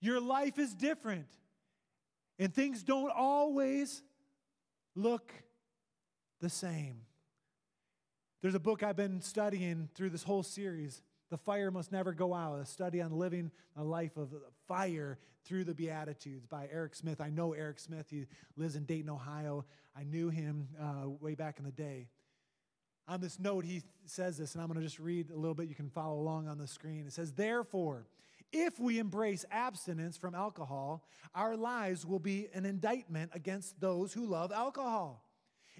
Your 0.00 0.20
life 0.20 0.58
is 0.58 0.74
different. 0.74 1.28
And 2.38 2.52
things 2.52 2.82
don't 2.82 3.12
always 3.14 4.02
look 4.94 5.32
the 6.40 6.48
same. 6.48 7.00
There's 8.42 8.54
a 8.54 8.60
book 8.60 8.82
I've 8.82 8.96
been 8.96 9.20
studying 9.20 9.88
through 9.94 10.10
this 10.10 10.22
whole 10.22 10.42
series. 10.42 11.02
The 11.30 11.38
fire 11.38 11.70
must 11.70 11.92
never 11.92 12.12
go 12.12 12.34
out. 12.34 12.60
A 12.60 12.66
study 12.66 13.00
on 13.00 13.12
living 13.12 13.50
a 13.76 13.82
life 13.82 14.16
of 14.16 14.34
fire 14.68 15.18
through 15.44 15.64
the 15.64 15.74
Beatitudes 15.74 16.46
by 16.46 16.68
Eric 16.70 16.94
Smith. 16.94 17.20
I 17.20 17.30
know 17.30 17.52
Eric 17.52 17.78
Smith. 17.78 18.06
He 18.10 18.26
lives 18.56 18.76
in 18.76 18.84
Dayton, 18.84 19.10
Ohio. 19.10 19.64
I 19.96 20.04
knew 20.04 20.28
him 20.28 20.68
uh, 20.80 21.08
way 21.08 21.34
back 21.34 21.58
in 21.58 21.64
the 21.64 21.72
day. 21.72 22.08
On 23.06 23.20
this 23.20 23.38
note, 23.38 23.64
he 23.64 23.82
says 24.06 24.38
this, 24.38 24.54
and 24.54 24.62
I'm 24.62 24.68
going 24.68 24.80
to 24.80 24.84
just 24.84 24.98
read 24.98 25.30
a 25.30 25.36
little 25.36 25.54
bit. 25.54 25.68
You 25.68 25.74
can 25.74 25.90
follow 25.90 26.18
along 26.18 26.48
on 26.48 26.58
the 26.58 26.66
screen. 26.66 27.04
It 27.06 27.12
says, 27.12 27.32
Therefore, 27.32 28.06
if 28.54 28.78
we 28.78 29.00
embrace 29.00 29.44
abstinence 29.50 30.16
from 30.16 30.34
alcohol, 30.34 31.04
our 31.34 31.56
lives 31.56 32.06
will 32.06 32.20
be 32.20 32.46
an 32.54 32.64
indictment 32.64 33.32
against 33.34 33.80
those 33.80 34.12
who 34.12 34.24
love 34.24 34.52
alcohol. 34.52 35.24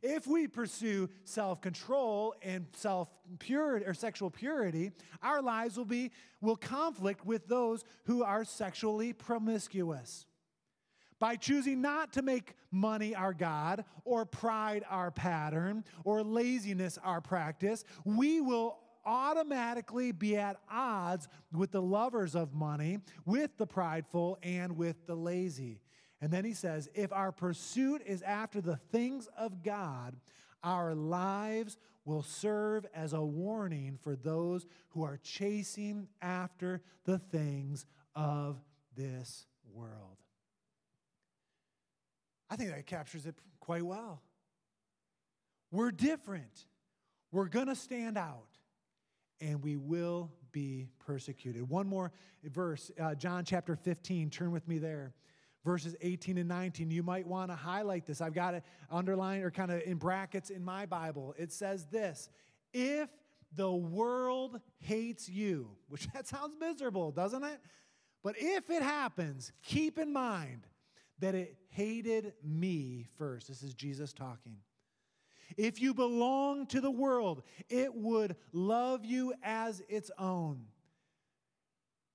If 0.02 0.26
we 0.26 0.48
pursue 0.48 1.08
self 1.24 1.60
control 1.60 2.34
and 2.42 2.66
self 2.74 3.08
purity 3.38 3.86
or 3.86 3.94
sexual 3.94 4.28
purity, 4.28 4.90
our 5.22 5.40
lives 5.40 5.76
will 5.76 5.84
be 5.84 6.10
will 6.40 6.56
conflict 6.56 7.24
with 7.24 7.46
those 7.46 7.84
who 8.04 8.24
are 8.24 8.44
sexually 8.44 9.12
promiscuous. 9.12 10.26
By 11.20 11.36
choosing 11.36 11.80
not 11.80 12.12
to 12.14 12.22
make 12.22 12.54
money 12.72 13.14
our 13.14 13.32
God, 13.32 13.84
or 14.04 14.26
pride 14.26 14.84
our 14.90 15.12
pattern, 15.12 15.84
or 16.04 16.24
laziness 16.24 16.98
our 17.04 17.20
practice, 17.20 17.84
we 18.04 18.40
will 18.40 18.78
automatically 19.06 20.12
be 20.12 20.36
at 20.36 20.60
odds 20.70 21.28
with 21.52 21.70
the 21.70 21.82
lovers 21.82 22.34
of 22.34 22.54
money, 22.54 22.98
with 23.24 23.56
the 23.56 23.66
prideful, 23.66 24.38
and 24.42 24.76
with 24.76 25.06
the 25.06 25.14
lazy. 25.14 25.80
And 26.20 26.32
then 26.32 26.44
he 26.44 26.54
says, 26.54 26.88
if 26.94 27.12
our 27.12 27.32
pursuit 27.32 28.02
is 28.06 28.22
after 28.22 28.60
the 28.60 28.76
things 28.76 29.28
of 29.36 29.62
God, 29.62 30.16
our 30.62 30.94
lives 30.94 31.76
will 32.04 32.22
serve 32.22 32.86
as 32.94 33.12
a 33.12 33.22
warning 33.22 33.98
for 34.02 34.16
those 34.16 34.66
who 34.90 35.02
are 35.02 35.18
chasing 35.22 36.08
after 36.22 36.80
the 37.04 37.18
things 37.18 37.86
of 38.14 38.62
this 38.96 39.46
world. 39.72 40.18
I 42.48 42.56
think 42.56 42.70
that 42.70 42.86
captures 42.86 43.26
it 43.26 43.34
quite 43.58 43.84
well. 43.84 44.22
We're 45.70 45.90
different. 45.90 46.66
We're 47.32 47.48
going 47.48 47.66
to 47.66 47.74
stand 47.74 48.16
out, 48.16 48.53
and 49.44 49.62
we 49.62 49.76
will 49.76 50.30
be 50.52 50.88
persecuted. 50.98 51.68
One 51.68 51.86
more 51.86 52.10
verse, 52.44 52.90
uh, 53.00 53.14
John 53.14 53.44
chapter 53.44 53.76
15. 53.76 54.30
Turn 54.30 54.50
with 54.50 54.66
me 54.66 54.78
there 54.78 55.14
verses 55.64 55.96
18 56.02 56.38
and 56.38 56.48
19. 56.48 56.90
You 56.90 57.02
might 57.02 57.26
want 57.26 57.50
to 57.50 57.56
highlight 57.56 58.06
this. 58.06 58.20
I've 58.20 58.34
got 58.34 58.54
it 58.54 58.62
underlined 58.90 59.44
or 59.44 59.50
kind 59.50 59.70
of 59.70 59.82
in 59.82 59.96
brackets 59.96 60.50
in 60.50 60.62
my 60.64 60.86
Bible. 60.86 61.34
It 61.38 61.52
says 61.52 61.86
this 61.86 62.28
If 62.72 63.08
the 63.54 63.72
world 63.72 64.60
hates 64.78 65.28
you, 65.28 65.70
which 65.88 66.06
that 66.12 66.26
sounds 66.26 66.54
miserable, 66.58 67.10
doesn't 67.10 67.44
it? 67.44 67.60
But 68.22 68.36
if 68.38 68.70
it 68.70 68.82
happens, 68.82 69.52
keep 69.62 69.98
in 69.98 70.12
mind 70.12 70.66
that 71.18 71.34
it 71.34 71.56
hated 71.68 72.32
me 72.42 73.06
first. 73.16 73.48
This 73.48 73.62
is 73.62 73.74
Jesus 73.74 74.12
talking. 74.12 74.56
If 75.56 75.80
you 75.80 75.94
belong 75.94 76.66
to 76.68 76.80
the 76.80 76.90
world, 76.90 77.42
it 77.68 77.94
would 77.94 78.36
love 78.52 79.04
you 79.04 79.34
as 79.42 79.82
its 79.88 80.10
own. 80.18 80.66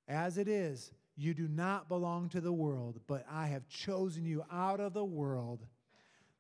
As 0.08 0.38
it 0.38 0.48
is, 0.48 0.92
you 1.16 1.34
do 1.34 1.48
not 1.48 1.90
belong 1.90 2.30
to 2.30 2.42
the 2.42 2.54
world, 2.54 3.00
but 3.08 3.26
I 3.30 3.48
have 3.48 3.68
chosen 3.68 4.26
you 4.26 4.44
out 4.52 4.80
of 4.80 4.94
the 4.94 5.06
world. 5.06 5.66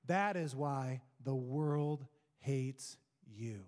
That 0.07 0.37
is 0.37 0.55
why 0.55 1.01
the 1.23 1.35
world 1.35 2.05
hates 2.39 2.97
you. 3.27 3.65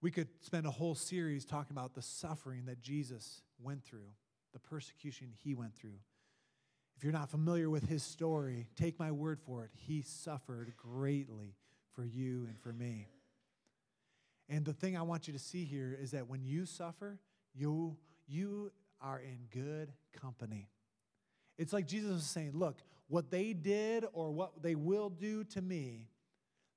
We 0.00 0.10
could 0.10 0.28
spend 0.40 0.66
a 0.66 0.70
whole 0.70 0.94
series 0.94 1.44
talking 1.44 1.76
about 1.76 1.94
the 1.94 2.02
suffering 2.02 2.66
that 2.66 2.80
Jesus 2.80 3.42
went 3.60 3.82
through, 3.82 4.12
the 4.52 4.60
persecution 4.60 5.32
he 5.42 5.54
went 5.54 5.74
through. 5.74 5.98
If 6.98 7.04
you're 7.04 7.12
not 7.12 7.30
familiar 7.30 7.70
with 7.70 7.88
his 7.88 8.02
story, 8.02 8.66
take 8.74 8.98
my 8.98 9.12
word 9.12 9.38
for 9.46 9.62
it. 9.62 9.70
He 9.72 10.02
suffered 10.02 10.72
greatly 10.76 11.54
for 11.94 12.04
you 12.04 12.46
and 12.48 12.58
for 12.58 12.72
me. 12.72 13.06
And 14.48 14.64
the 14.64 14.72
thing 14.72 14.96
I 14.96 15.02
want 15.02 15.28
you 15.28 15.32
to 15.32 15.38
see 15.38 15.64
here 15.64 15.96
is 15.96 16.10
that 16.10 16.26
when 16.26 16.42
you 16.42 16.66
suffer, 16.66 17.20
you, 17.54 17.96
you 18.26 18.72
are 19.00 19.20
in 19.20 19.38
good 19.52 19.92
company. 20.20 20.70
It's 21.56 21.72
like 21.72 21.86
Jesus 21.86 22.10
was 22.10 22.24
saying, 22.24 22.50
Look, 22.54 22.82
what 23.06 23.30
they 23.30 23.52
did 23.52 24.04
or 24.12 24.32
what 24.32 24.60
they 24.60 24.74
will 24.74 25.08
do 25.08 25.44
to 25.44 25.62
me, 25.62 26.08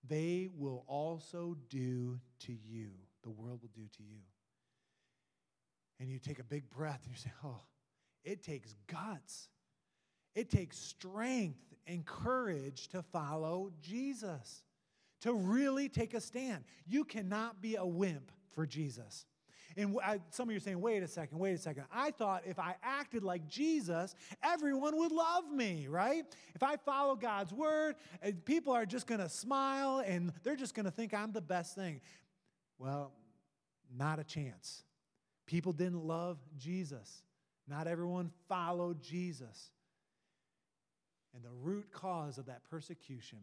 they 0.08 0.50
will 0.56 0.84
also 0.86 1.58
do 1.68 2.20
to 2.42 2.54
you. 2.54 2.92
The 3.24 3.32
world 3.32 3.64
will 3.64 3.72
do 3.74 3.88
to 3.98 4.04
you. 4.04 4.22
And 6.00 6.12
you 6.12 6.20
take 6.20 6.38
a 6.38 6.44
big 6.44 6.70
breath 6.70 7.00
and 7.06 7.12
you 7.12 7.20
say, 7.20 7.32
Oh, 7.44 7.62
it 8.24 8.44
takes 8.44 8.76
guts. 8.86 9.48
It 10.36 10.50
takes 10.50 10.78
strength 10.78 11.60
and 11.88 12.06
courage 12.06 12.88
to 12.90 13.02
follow 13.02 13.72
Jesus, 13.82 14.64
to 15.22 15.34
really 15.34 15.90
take 15.90 16.14
a 16.14 16.22
stand. 16.22 16.64
You 16.88 17.04
cannot 17.04 17.62
be 17.62 17.76
a 17.76 17.86
wimp 17.86 18.32
for 18.52 18.66
Jesus. 18.66 19.26
And 19.78 19.98
I, 20.04 20.20
some 20.32 20.50
of 20.50 20.52
you 20.52 20.58
are 20.58 20.62
saying, 20.62 20.82
wait 20.82 21.02
a 21.02 21.08
second, 21.08 21.38
wait 21.38 21.54
a 21.54 21.58
second. 21.58 21.86
I 21.94 22.12
thought 22.12 22.44
if 22.46 22.60
I 22.60 22.76
acted 22.84 23.24
like 23.24 23.48
Jesus, 23.48 24.16
everyone 24.44 24.98
would 24.98 25.12
love 25.12 25.50
me, 25.50 25.88
right? 25.90 26.26
If 26.56 26.64
I 26.64 26.76
follow 26.76 27.16
God's 27.16 27.54
word, 27.54 27.96
eh, 28.22 28.32
people 28.44 28.74
are 28.74 28.86
just 28.86 29.08
going 29.08 29.22
to 29.22 29.30
smile 29.30 30.04
and 30.06 30.34
they're 30.44 30.58
just 30.58 30.76
going 30.76 30.86
to 30.86 30.92
think 30.92 31.14
I'm 31.14 31.32
the 31.32 31.42
best 31.42 31.76
thing. 31.76 32.02
Well, 32.78 33.14
not 33.96 34.20
a 34.20 34.24
chance. 34.24 34.84
People 35.46 35.72
didn't 35.72 36.04
love 36.04 36.38
Jesus. 36.58 37.24
Not 37.68 37.88
everyone 37.88 38.32
followed 38.50 39.02
Jesus. 39.02 39.72
And 41.34 41.44
the 41.44 41.52
root 41.62 41.92
cause 41.92 42.38
of 42.38 42.46
that 42.48 42.64
persecution, 42.70 43.40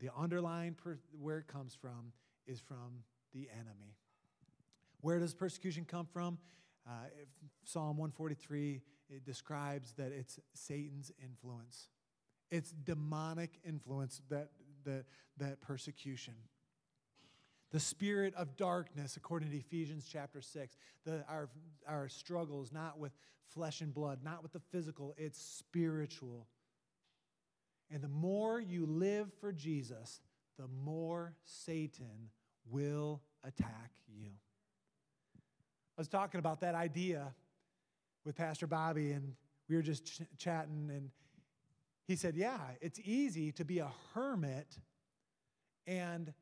the 0.00 0.10
underlying 0.16 0.74
per- 0.74 0.98
where 1.20 1.38
it 1.38 1.46
comes 1.46 1.74
from, 1.74 2.12
is 2.46 2.60
from 2.60 3.02
the 3.32 3.48
enemy. 3.52 3.96
Where 5.00 5.18
does 5.18 5.34
persecution 5.34 5.84
come 5.84 6.06
from? 6.06 6.38
Uh, 6.86 6.92
Psalm 7.64 7.96
143 7.96 8.80
it 9.08 9.24
describes 9.24 9.92
that 9.92 10.12
it's 10.12 10.38
Satan's 10.54 11.12
influence. 11.22 11.88
It's 12.50 12.72
demonic 12.72 13.58
influence 13.64 14.20
that, 14.30 14.50
that, 14.84 15.04
that 15.38 15.60
persecution. 15.60 16.34
The 17.72 17.80
spirit 17.80 18.34
of 18.34 18.56
darkness, 18.56 19.16
according 19.16 19.50
to 19.50 19.56
Ephesians 19.56 20.08
chapter 20.10 20.40
6, 20.40 20.76
the, 21.04 21.24
our, 21.28 21.48
our 21.86 22.08
struggle 22.08 22.62
is 22.62 22.72
not 22.72 22.98
with 22.98 23.12
flesh 23.48 23.80
and 23.80 23.92
blood, 23.92 24.20
not 24.24 24.42
with 24.42 24.52
the 24.52 24.60
physical, 24.70 25.14
it's 25.16 25.40
spiritual. 25.40 26.46
And 27.90 28.02
the 28.02 28.08
more 28.08 28.60
you 28.60 28.86
live 28.86 29.32
for 29.40 29.52
Jesus, 29.52 30.20
the 30.58 30.68
more 30.84 31.34
Satan 31.44 32.30
will 32.68 33.20
attack 33.44 33.92
you. 34.08 34.30
I 35.36 36.00
was 36.00 36.08
talking 36.08 36.38
about 36.38 36.60
that 36.60 36.74
idea 36.74 37.32
with 38.24 38.36
Pastor 38.36 38.66
Bobby, 38.66 39.12
and 39.12 39.34
we 39.68 39.76
were 39.76 39.82
just 39.82 40.04
ch- 40.04 40.22
chatting, 40.36 40.90
and 40.92 41.10
he 42.06 42.16
said, 42.16 42.36
Yeah, 42.36 42.58
it's 42.80 43.00
easy 43.04 43.52
to 43.52 43.64
be 43.64 43.78
a 43.78 43.90
hermit 44.14 44.78
and 45.86 46.32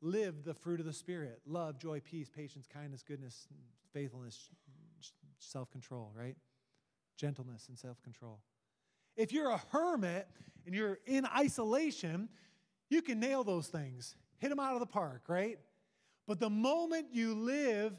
live 0.00 0.44
the 0.44 0.54
fruit 0.54 0.80
of 0.80 0.86
the 0.86 0.92
Spirit 0.92 1.40
love, 1.46 1.78
joy, 1.78 2.00
peace, 2.00 2.28
patience, 2.28 2.66
kindness, 2.72 3.02
goodness, 3.02 3.48
faithfulness, 3.92 4.50
self 5.38 5.70
control, 5.70 6.12
right? 6.14 6.36
Gentleness 7.16 7.66
and 7.68 7.78
self 7.78 8.00
control. 8.02 8.40
If 9.18 9.32
you're 9.32 9.50
a 9.50 9.60
hermit 9.70 10.28
and 10.64 10.74
you're 10.74 11.00
in 11.04 11.26
isolation, 11.26 12.28
you 12.88 13.02
can 13.02 13.18
nail 13.20 13.44
those 13.44 13.66
things, 13.66 14.14
hit 14.38 14.48
them 14.48 14.60
out 14.60 14.74
of 14.74 14.80
the 14.80 14.86
park, 14.86 15.24
right? 15.28 15.58
But 16.26 16.38
the 16.40 16.48
moment 16.48 17.08
you 17.12 17.34
live 17.34 17.92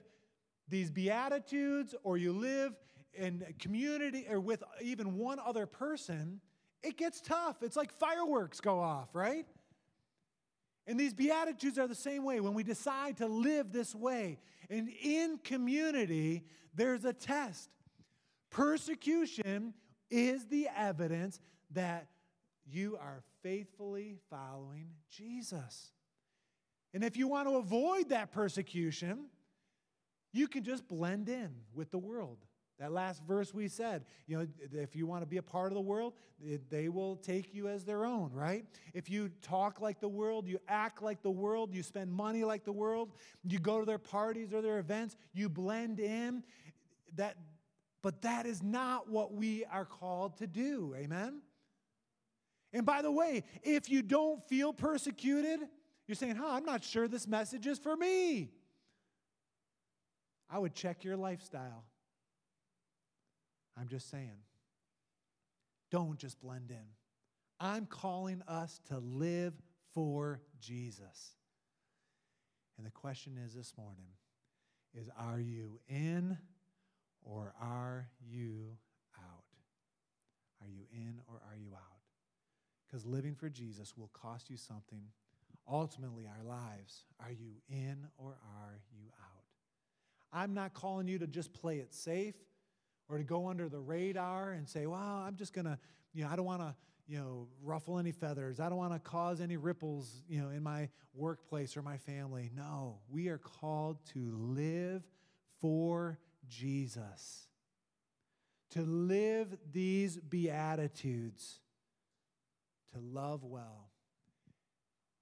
these 0.70 0.90
Beatitudes 0.90 1.94
or 2.04 2.18
you 2.18 2.32
live 2.32 2.74
in 3.14 3.44
community 3.60 4.28
or 4.30 4.40
with 4.40 4.64
even 4.82 5.18
one 5.18 5.40
other 5.46 5.66
person, 5.66 6.40
it 6.84 6.96
gets 6.96 7.20
tough. 7.20 7.64
It's 7.64 7.76
like 7.76 7.92
fireworks 7.92 8.62
go 8.62 8.80
off, 8.80 9.10
right? 9.14 9.46
And 10.88 10.98
these 10.98 11.14
Beatitudes 11.14 11.78
are 11.78 11.88
the 11.88 11.96
same 11.96 12.24
way. 12.24 12.40
When 12.40 12.54
we 12.54 12.64
decide 12.64 13.18
to 13.18 13.28
live 13.28 13.74
this 13.74 13.94
way, 13.94 14.40
and 14.70 14.90
in 15.04 15.40
community, 15.44 16.46
there's 16.74 17.04
a 17.04 17.14
test. 17.14 17.70
Persecution 18.50 19.74
is 20.10 20.46
the 20.48 20.68
evidence 20.76 21.40
that 21.72 22.08
you 22.66 22.98
are 23.00 23.24
faithfully 23.42 24.18
following 24.30 24.90
Jesus. 25.10 25.92
And 26.94 27.04
if 27.04 27.18
you 27.18 27.28
want 27.28 27.48
to 27.48 27.56
avoid 27.56 28.10
that 28.10 28.32
persecution, 28.32 29.26
you 30.32 30.48
can 30.48 30.64
just 30.64 30.88
blend 30.88 31.30
in 31.30 31.52
with 31.74 31.92
the 31.92 31.98
world. 31.98 32.38
That 32.80 32.94
last 32.94 33.22
verse 33.28 33.54
we 33.54 33.68
said, 33.68 34.06
you 34.26 34.38
know, 34.38 34.48
if 34.72 34.96
you 34.96 35.06
want 35.06 35.22
to 35.22 35.28
be 35.28 35.36
a 35.38 35.44
part 35.44 35.68
of 35.68 35.74
the 35.74 35.82
world, 35.82 36.14
they 36.70 36.88
will 36.88 37.18
take 37.18 37.54
you 37.54 37.68
as 37.68 37.84
their 37.84 38.06
own, 38.06 38.32
right? 38.32 38.66
If 38.94 39.10
you 39.10 39.30
talk 39.42 39.82
like 39.82 40.00
the 40.00 40.08
world, 40.08 40.48
you 40.48 40.60
act 40.68 41.02
like 41.02 41.22
the 41.22 41.30
world, 41.30 41.74
you 41.74 41.84
spend 41.84 42.10
money 42.10 42.46
like 42.46 42.64
the 42.64 42.72
world, 42.72 43.12
you 43.44 43.60
go 43.60 43.82
to 43.82 43.86
their 43.86 43.98
parties 43.98 44.54
or 44.54 44.62
their 44.62 44.80
events, 44.80 45.18
you 45.34 45.50
blend 45.50 46.00
in, 46.00 46.42
that 47.16 47.36
but 48.02 48.22
that 48.22 48.46
is 48.46 48.64
not 48.64 49.10
what 49.10 49.34
we 49.34 49.66
are 49.66 49.86
called 49.86 50.38
to 50.38 50.48
do. 50.48 50.96
Amen. 50.98 51.42
And 52.72 52.86
by 52.86 53.02
the 53.02 53.12
way, 53.12 53.44
if 53.64 53.90
you 53.90 54.02
don't 54.02 54.44
feel 54.48 54.74
persecuted, 54.74 55.60
you're 56.08 56.16
saying, 56.16 56.36
huh, 56.36 56.50
I'm 56.50 56.66
not 56.66 56.84
sure 56.84 57.08
this 57.08 57.28
message 57.28 57.68
is 57.68 57.80
for 57.80 57.96
me. 57.96 58.52
I 60.50 60.60
would 60.60 60.74
check 60.74 61.04
your 61.04 61.18
lifestyle. 61.18 61.84
I'm 63.80 63.88
just 63.88 64.10
saying. 64.10 64.44
Don't 65.92 66.18
just 66.18 66.40
blend 66.40 66.72
in. 66.72 66.86
I'm 67.60 67.86
calling 67.86 68.42
us 68.48 68.80
to 68.88 69.00
live 69.00 69.54
for 69.94 70.42
Jesus. 70.60 71.36
And 72.78 72.86
the 72.86 72.92
question 72.92 73.38
is 73.38 73.54
this 73.54 73.74
morning 73.78 74.14
is 74.94 75.10
are 75.18 75.40
you 75.40 75.80
in 75.88 76.38
or 77.24 77.54
are 77.62 78.10
you 78.30 78.78
out? 79.18 79.44
Are 80.62 80.68
you 80.68 80.84
in 80.92 81.20
or 81.28 81.36
are 81.50 81.58
you 81.58 81.74
out? 81.74 82.00
Because 82.86 83.06
living 83.06 83.36
for 83.36 83.50
Jesus 83.50 83.94
will 83.98 84.10
cost 84.14 84.50
you 84.50 84.58
something, 84.58 85.04
ultimately, 85.70 86.26
our 86.26 86.44
lives. 86.44 87.04
Are 87.20 87.32
you 87.32 87.52
in 87.70 88.08
or 88.18 88.38
are 88.58 88.80
you 88.92 89.08
out? 89.22 89.44
I'm 90.32 90.54
not 90.54 90.74
calling 90.74 91.08
you 91.08 91.20
to 91.20 91.28
just 91.28 91.54
play 91.54 91.78
it 91.78 91.94
safe 91.94 92.36
or 93.08 93.18
to 93.18 93.24
go 93.24 93.48
under 93.48 93.70
the 93.70 93.80
radar 93.80 94.52
and 94.52 94.68
say, 94.68 94.86
well, 94.86 95.00
I'm 95.00 95.36
just 95.36 95.54
going 95.54 95.66
to, 95.66 95.78
you 96.14 96.24
know, 96.24 96.30
I 96.32 96.36
don't 96.36 96.46
want 96.46 96.62
to, 96.62 96.76
you 97.08 97.18
know, 97.18 97.48
ruffle 97.64 97.98
any 97.98 98.12
feathers. 98.12 98.60
I 98.60 98.70
don't 98.70 98.78
want 98.78 98.94
to 98.94 99.00
cause 99.00 99.42
any 99.42 99.58
ripples, 99.58 100.22
you 100.28 100.40
know, 100.42 100.50
in 100.50 100.62
my 100.62 100.90
workplace 101.14 101.76
or 101.76 101.82
my 101.82 101.98
family. 101.98 102.52
No, 102.56 103.00
we 103.10 103.30
are 103.30 103.40
called 103.40 103.98
to 104.14 104.32
live 104.36 105.04
for 105.60 106.20
Jesus. 106.50 107.48
To 108.72 108.82
live 108.82 109.58
these 109.72 110.18
beatitudes, 110.18 111.60
to 112.94 113.00
love 113.00 113.44
well. 113.44 113.90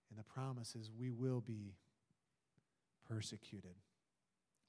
And 0.09 0.19
the 0.19 0.23
promise 0.23 0.75
is 0.75 0.89
we 0.97 1.11
will 1.11 1.41
be 1.41 1.75
persecuted. 3.07 3.75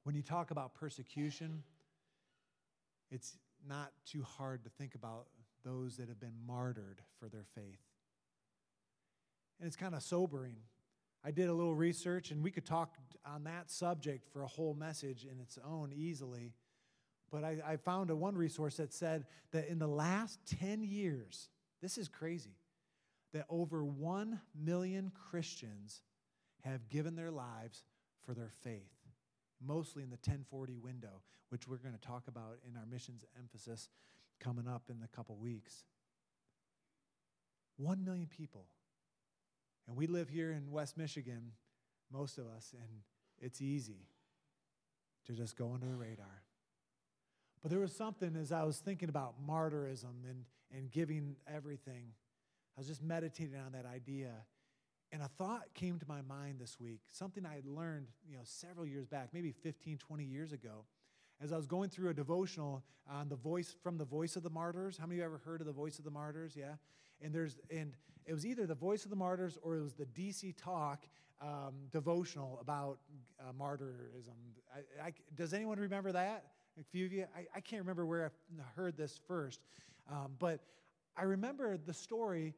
When 0.05 0.15
you 0.15 0.23
talk 0.23 0.51
about 0.51 0.75
persecution, 0.75 1.63
it's 3.11 3.37
not 3.67 3.93
too 4.07 4.23
hard 4.23 4.65
to 4.65 4.71
think 4.71 4.95
about 4.95 5.27
those 5.65 5.97
that 5.97 6.09
have 6.09 6.21
been 6.21 6.37
martyred 6.47 7.01
for 7.19 7.29
their 7.29 7.45
faith. 7.55 7.81
And 9.59 9.67
it's 9.67 9.77
kind 9.77 9.95
of 9.95 10.03
sobering. 10.03 10.57
I 11.25 11.31
did 11.31 11.49
a 11.49 11.53
little 11.53 11.75
research, 11.75 12.31
and 12.31 12.43
we 12.43 12.51
could 12.51 12.65
talk 12.65 12.95
on 13.27 13.45
that 13.45 13.71
subject 13.71 14.27
for 14.33 14.43
a 14.43 14.47
whole 14.47 14.75
message 14.75 15.27
in 15.31 15.41
its 15.41 15.59
own 15.67 15.93
easily. 15.95 16.53
But 17.31 17.45
I, 17.45 17.57
I 17.67 17.77
found 17.77 18.11
a 18.11 18.17
one 18.17 18.37
resource 18.37 18.77
that 18.77 18.93
said 18.93 19.27
that 19.53 19.69
in 19.69 19.79
the 19.79 19.89
last 19.89 20.39
10 20.61 20.83
years, 20.83 21.49
this 21.83 21.99
is 21.99 22.09
crazy, 22.09 22.57
that 23.33 23.47
over 23.51 23.85
1 23.85 24.41
million 24.55 25.13
Christians 25.31 26.03
have 26.61 26.89
given 26.89 27.17
their 27.17 27.31
lives 27.31 27.85
for 28.25 28.35
their 28.35 28.51
faith, 28.63 28.95
mostly 29.65 30.03
in 30.03 30.11
the 30.11 30.17
1040 30.17 30.77
window, 30.77 31.23
which 31.51 31.69
we're 31.69 31.77
going 31.77 31.95
to 31.95 32.01
talk 32.01 32.29
about 32.29 32.59
in 32.69 32.77
our 32.77 32.87
missions 32.87 33.25
emphasis 33.39 33.89
coming 34.41 34.69
up 34.69 34.85
in 34.89 35.03
a 35.03 35.17
couple 35.17 35.37
weeks. 35.37 35.85
1 37.77 38.05
million 38.05 38.27
people. 38.27 38.67
And 39.89 39.97
we 39.97 40.07
live 40.07 40.29
here 40.29 40.53
in 40.53 40.71
West 40.71 40.99
Michigan, 40.99 41.53
most 42.13 42.37
of 42.37 42.47
us, 42.47 42.75
and 42.79 42.89
it's 43.41 43.63
easy 43.63 44.07
to 45.27 45.33
just 45.33 45.57
go 45.57 45.73
under 45.73 45.87
the 45.87 45.97
radar. 45.97 46.43
But 47.63 47.71
there 47.71 47.81
was 47.81 47.97
something 47.97 48.37
as 48.37 48.53
I 48.53 48.65
was 48.65 48.79
thinking 48.79 49.09
about 49.09 49.35
martyrism 49.45 50.25
and, 50.29 50.45
and 50.71 50.91
giving 50.91 51.37
everything, 51.53 52.13
I 52.77 52.81
was 52.81 52.87
just 52.87 53.03
meditating 53.03 53.57
on 53.57 53.73
that 53.73 53.87
idea. 53.87 54.31
And 55.11 55.23
a 55.23 55.29
thought 55.29 55.63
came 55.75 55.99
to 55.99 56.07
my 56.07 56.21
mind 56.21 56.61
this 56.61 56.79
week, 56.79 57.01
something 57.11 57.47
I 57.47 57.55
had 57.55 57.67
learned, 57.67 58.09
you 58.29 58.37
know, 58.37 58.43
several 58.45 58.87
years 58.87 59.07
back, 59.07 59.31
maybe 59.33 59.53
15, 59.53 59.97
20 59.99 60.25
years 60.25 60.53
ago. 60.53 60.85
As 61.41 61.53
I 61.53 61.57
was 61.57 61.67
going 61.67 61.89
through 61.89 62.11
a 62.11 62.15
devotional 62.15 62.85
on 63.11 63.29
the 63.29 63.37
voice 63.37 63.75
from 63.83 63.97
the 63.97 64.05
voice 64.05 64.37
of 64.37 64.43
the 64.43 64.51
martyrs. 64.51 64.99
How 64.99 65.07
many 65.07 65.17
of 65.17 65.19
you 65.21 65.25
ever 65.25 65.41
heard 65.45 65.61
of 65.61 65.67
the 65.67 65.73
voice 65.73 65.99
of 65.99 66.05
the 66.05 66.11
martyrs? 66.11 66.55
Yeah. 66.57 66.75
And 67.23 67.35
there's 67.35 67.57
and 67.71 67.93
it 68.27 68.33
was 68.33 68.45
either 68.45 68.67
the 68.67 68.75
voice 68.75 69.05
of 69.05 69.11
the 69.11 69.17
martyrs 69.17 69.59
or 69.63 69.77
it 69.77 69.83
was 69.83 69.95
the 69.95 70.07
DC 70.07 70.55
talk 70.57 71.07
um, 71.41 71.75
devotional 71.91 72.59
about 72.61 72.99
uh, 73.41 73.53
martyrism. 73.59 74.35
I, 74.75 75.07
I, 75.07 75.13
does 75.35 75.55
anyone 75.55 75.79
remember 75.79 76.13
that? 76.13 76.45
A 76.79 76.85
few 76.85 77.07
of 77.07 77.13
you, 77.13 77.25
I, 77.37 77.47
I 77.57 77.61
can't 77.61 77.81
remember 77.81 78.07
where 78.07 78.27
I 78.27 78.63
heard 78.77 78.97
this 78.97 79.19
first, 79.27 79.61
um, 80.11 80.33
but 80.39 80.61
I 81.17 81.23
remember 81.23 81.77
the 81.77 81.95
story 81.95 82.55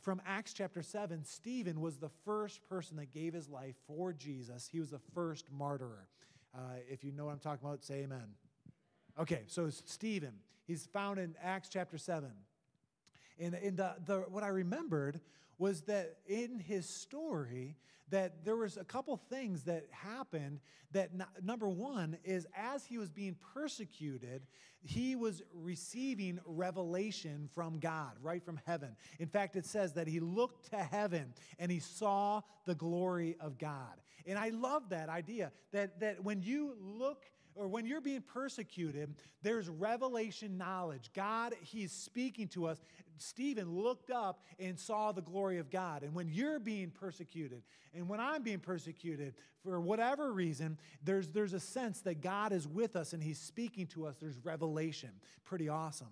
from 0.00 0.20
Acts 0.26 0.52
chapter 0.52 0.82
7. 0.82 1.24
Stephen 1.24 1.80
was 1.80 1.96
the 1.96 2.10
first 2.24 2.68
person 2.68 2.96
that 2.98 3.12
gave 3.12 3.32
his 3.32 3.48
life 3.48 3.74
for 3.86 4.12
Jesus, 4.12 4.68
he 4.70 4.78
was 4.78 4.90
the 4.90 5.00
first 5.14 5.50
martyr. 5.50 6.06
Uh, 6.54 6.76
if 6.88 7.02
you 7.02 7.10
know 7.10 7.24
what 7.24 7.32
I'm 7.32 7.38
talking 7.40 7.66
about, 7.66 7.82
say 7.82 8.02
amen. 8.02 8.34
Okay, 9.18 9.42
so 9.46 9.68
Stephen, 9.70 10.34
he's 10.66 10.86
found 10.86 11.18
in 11.18 11.34
Acts 11.42 11.68
chapter 11.68 11.98
7. 11.98 12.30
And, 13.38 13.54
and 13.54 13.76
the, 13.76 13.94
the, 14.04 14.18
what 14.28 14.42
I 14.42 14.48
remembered 14.48 15.20
was 15.58 15.82
that 15.82 16.16
in 16.26 16.58
his 16.58 16.88
story, 16.88 17.76
that 18.10 18.44
there 18.44 18.56
was 18.56 18.76
a 18.76 18.84
couple 18.84 19.16
things 19.16 19.62
that 19.64 19.86
happened 19.90 20.60
that 20.92 21.10
number 21.42 21.68
one 21.68 22.16
is 22.24 22.46
as 22.56 22.84
he 22.84 22.98
was 22.98 23.10
being 23.10 23.36
persecuted 23.54 24.42
he 24.86 25.16
was 25.16 25.42
receiving 25.54 26.38
revelation 26.44 27.48
from 27.54 27.78
god 27.78 28.12
right 28.22 28.44
from 28.44 28.60
heaven. 28.66 28.94
In 29.18 29.28
fact 29.28 29.56
it 29.56 29.64
says 29.64 29.94
that 29.94 30.06
he 30.06 30.20
looked 30.20 30.70
to 30.70 30.76
heaven 30.76 31.32
and 31.58 31.72
he 31.72 31.78
saw 31.78 32.42
the 32.66 32.74
glory 32.74 33.36
of 33.40 33.58
god. 33.58 34.00
And 34.26 34.38
i 34.38 34.50
love 34.50 34.90
that 34.90 35.08
idea 35.08 35.52
that, 35.72 36.00
that 36.00 36.22
when 36.22 36.42
you 36.42 36.76
look 36.80 37.24
or 37.54 37.68
when 37.68 37.86
you're 37.86 38.00
being 38.00 38.22
persecuted, 38.22 39.14
there's 39.42 39.68
revelation 39.68 40.58
knowledge. 40.58 41.10
God, 41.14 41.54
He's 41.60 41.92
speaking 41.92 42.48
to 42.48 42.66
us. 42.66 42.80
Stephen 43.16 43.70
looked 43.70 44.10
up 44.10 44.42
and 44.58 44.78
saw 44.78 45.12
the 45.12 45.22
glory 45.22 45.58
of 45.58 45.70
God. 45.70 46.02
And 46.02 46.14
when 46.14 46.28
you're 46.28 46.58
being 46.58 46.90
persecuted, 46.90 47.62
and 47.94 48.08
when 48.08 48.20
I'm 48.20 48.42
being 48.42 48.58
persecuted, 48.58 49.34
for 49.62 49.80
whatever 49.80 50.32
reason, 50.32 50.78
there's, 51.02 51.28
there's 51.28 51.52
a 51.52 51.60
sense 51.60 52.00
that 52.02 52.20
God 52.20 52.52
is 52.52 52.66
with 52.66 52.96
us 52.96 53.12
and 53.12 53.22
He's 53.22 53.38
speaking 53.38 53.86
to 53.88 54.06
us. 54.06 54.16
There's 54.20 54.38
revelation. 54.44 55.10
Pretty 55.44 55.68
awesome. 55.68 56.08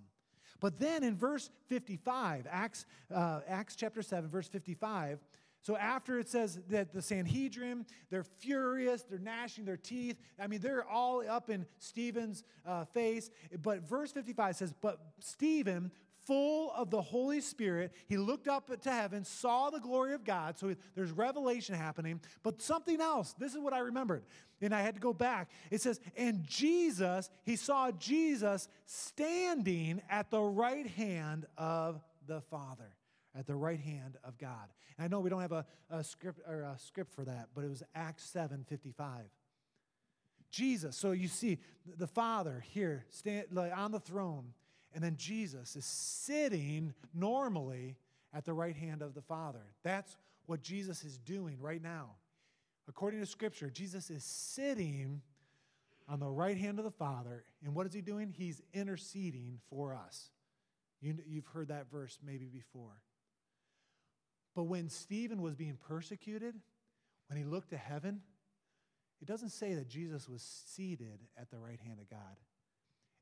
But 0.60 0.78
then 0.78 1.02
in 1.02 1.16
verse 1.16 1.50
55, 1.66 2.46
Acts, 2.48 2.86
uh, 3.12 3.40
Acts 3.48 3.74
chapter 3.74 4.00
7, 4.00 4.30
verse 4.30 4.46
55, 4.46 5.18
so 5.62 5.76
after 5.76 6.18
it 6.18 6.28
says 6.28 6.58
that 6.70 6.92
the 6.92 7.00
Sanhedrin, 7.00 7.86
they're 8.10 8.24
furious, 8.24 9.02
they're 9.02 9.20
gnashing 9.20 9.64
their 9.64 9.76
teeth. 9.76 10.16
I 10.38 10.48
mean, 10.48 10.60
they're 10.60 10.84
all 10.84 11.22
up 11.28 11.50
in 11.50 11.66
Stephen's 11.78 12.42
uh, 12.66 12.84
face. 12.86 13.30
But 13.62 13.88
verse 13.88 14.10
55 14.10 14.56
says, 14.56 14.74
But 14.80 14.98
Stephen, 15.20 15.92
full 16.26 16.72
of 16.72 16.90
the 16.90 17.00
Holy 17.00 17.40
Spirit, 17.40 17.92
he 18.08 18.16
looked 18.16 18.48
up 18.48 18.82
to 18.82 18.90
heaven, 18.90 19.24
saw 19.24 19.70
the 19.70 19.78
glory 19.78 20.14
of 20.14 20.24
God. 20.24 20.58
So 20.58 20.74
there's 20.96 21.12
revelation 21.12 21.76
happening. 21.76 22.20
But 22.42 22.60
something 22.60 23.00
else, 23.00 23.32
this 23.38 23.52
is 23.52 23.60
what 23.60 23.72
I 23.72 23.78
remembered. 23.78 24.24
And 24.60 24.74
I 24.74 24.82
had 24.82 24.96
to 24.96 25.00
go 25.00 25.12
back. 25.12 25.48
It 25.70 25.80
says, 25.80 26.00
And 26.16 26.42
Jesus, 26.44 27.30
he 27.44 27.54
saw 27.54 27.92
Jesus 27.92 28.68
standing 28.86 30.02
at 30.10 30.28
the 30.28 30.42
right 30.42 30.88
hand 30.88 31.46
of 31.56 32.00
the 32.26 32.40
Father 32.40 32.96
at 33.38 33.46
the 33.46 33.54
right 33.54 33.80
hand 33.80 34.16
of 34.24 34.38
God. 34.38 34.68
And 34.96 35.04
I 35.04 35.08
know 35.08 35.20
we 35.20 35.30
don't 35.30 35.40
have 35.40 35.52
a, 35.52 35.66
a 35.90 36.04
script 36.04 36.40
or 36.46 36.62
a 36.62 36.78
script 36.78 37.12
for 37.14 37.24
that, 37.24 37.48
but 37.54 37.64
it 37.64 37.70
was 37.70 37.82
Acts 37.94 38.24
7 38.24 38.64
55. 38.68 39.24
Jesus, 40.50 40.96
so 40.96 41.12
you 41.12 41.28
see 41.28 41.58
the 41.96 42.06
Father 42.06 42.62
here 42.68 43.06
stand, 43.08 43.46
like, 43.52 43.76
on 43.76 43.90
the 43.90 44.00
throne, 44.00 44.52
and 44.94 45.02
then 45.02 45.16
Jesus 45.16 45.76
is 45.76 45.86
sitting 45.86 46.92
normally 47.14 47.96
at 48.34 48.44
the 48.44 48.52
right 48.52 48.76
hand 48.76 49.00
of 49.00 49.14
the 49.14 49.22
Father. 49.22 49.64
That's 49.82 50.16
what 50.46 50.62
Jesus 50.62 51.04
is 51.04 51.16
doing 51.18 51.56
right 51.58 51.82
now. 51.82 52.10
According 52.86 53.20
to 53.20 53.26
Scripture, 53.26 53.70
Jesus 53.70 54.10
is 54.10 54.24
sitting 54.24 55.22
on 56.06 56.20
the 56.20 56.28
right 56.28 56.58
hand 56.58 56.78
of 56.78 56.84
the 56.84 56.90
Father, 56.90 57.44
and 57.64 57.74
what 57.74 57.86
is 57.86 57.94
he 57.94 58.02
doing? 58.02 58.34
He's 58.36 58.60
interceding 58.74 59.58
for 59.70 59.94
us. 59.94 60.30
You, 61.00 61.16
have 61.36 61.46
heard 61.46 61.68
that 61.68 61.90
verse 61.90 62.18
maybe 62.24 62.46
before. 62.46 63.00
But 64.54 64.64
when 64.64 64.88
Stephen 64.88 65.40
was 65.40 65.54
being 65.54 65.78
persecuted, 65.88 66.54
when 67.28 67.38
he 67.38 67.44
looked 67.44 67.70
to 67.70 67.76
heaven, 67.76 68.20
it 69.20 69.26
doesn't 69.26 69.50
say 69.50 69.74
that 69.74 69.88
Jesus 69.88 70.28
was 70.28 70.42
seated 70.66 71.20
at 71.40 71.50
the 71.50 71.58
right 71.58 71.80
hand 71.80 71.98
of 72.00 72.10
God. 72.10 72.38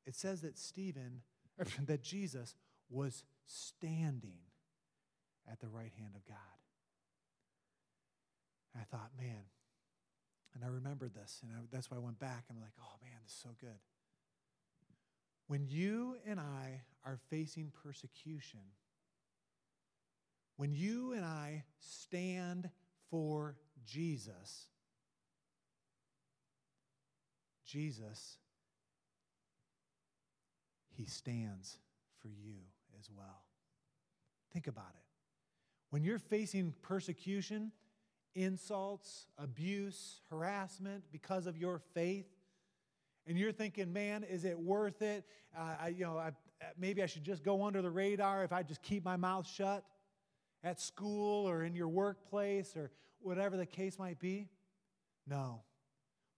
it 0.07 0.17
says 0.17 0.41
that 0.41 0.59
Stephen, 0.59 1.23
that 1.87 2.03
Jesus 2.03 2.57
was 2.89 3.25
standing 3.47 4.39
at 5.51 5.61
the 5.61 5.69
right 5.69 5.93
hand 5.99 6.15
of 6.17 6.25
God. 6.25 6.37
And 8.73 8.83
I 8.83 8.85
thought, 8.85 9.11
man, 9.19 9.45
and 10.55 10.65
I 10.65 10.69
remembered 10.69 11.15
this, 11.15 11.41
and 11.43 11.53
I, 11.53 11.61
that's 11.71 11.91
why 11.91 11.97
I 11.97 12.01
went 12.01 12.19
back 12.19 12.45
I'm 12.51 12.61
like, 12.61 12.73
oh 12.81 12.97
man, 13.03 13.13
this 13.23 13.33
is 13.33 13.39
so 13.39 13.51
good. 13.61 13.79
When 15.47 15.67
you 15.69 16.17
and 16.27 16.41
I 16.41 16.83
are 17.05 17.19
facing 17.29 17.73
persecution, 17.83 18.61
when 20.61 20.75
you 20.75 21.15
and 21.15 21.25
I 21.25 21.65
stand 21.79 22.69
for 23.09 23.57
Jesus, 23.87 24.67
Jesus, 27.65 28.37
He 30.91 31.07
stands 31.07 31.79
for 32.21 32.29
you 32.29 32.57
as 32.99 33.09
well. 33.11 33.41
Think 34.53 34.67
about 34.67 34.91
it. 34.91 35.05
When 35.89 36.05
you're 36.05 36.19
facing 36.19 36.75
persecution, 36.83 37.73
insults, 38.35 39.29
abuse, 39.39 40.21
harassment 40.29 41.05
because 41.11 41.47
of 41.47 41.57
your 41.57 41.81
faith, 41.95 42.27
and 43.27 43.39
you're 43.39 43.51
thinking, 43.51 43.95
man, 43.95 44.25
is 44.25 44.45
it 44.45 44.59
worth 44.59 45.01
it? 45.01 45.25
Uh, 45.59 45.77
I, 45.85 45.89
you 45.89 46.05
know, 46.05 46.19
I, 46.19 46.33
maybe 46.79 47.03
I 47.03 47.07
should 47.07 47.25
just 47.25 47.45
go 47.45 47.65
under 47.65 47.81
the 47.81 47.91
radar 47.91 48.45
if 48.45 48.53
I 48.53 48.63
just 48.63 48.83
keep 48.83 49.07
my 49.07 49.17
mouth 49.17 49.49
shut 49.49 49.87
at 50.63 50.81
school 50.81 51.49
or 51.49 51.63
in 51.65 51.75
your 51.75 51.89
workplace 51.89 52.77
or 52.77 52.91
whatever 53.21 53.57
the 53.57 53.67
case 53.67 53.99
might 53.99 54.19
be. 54.19 54.49
No. 55.27 55.63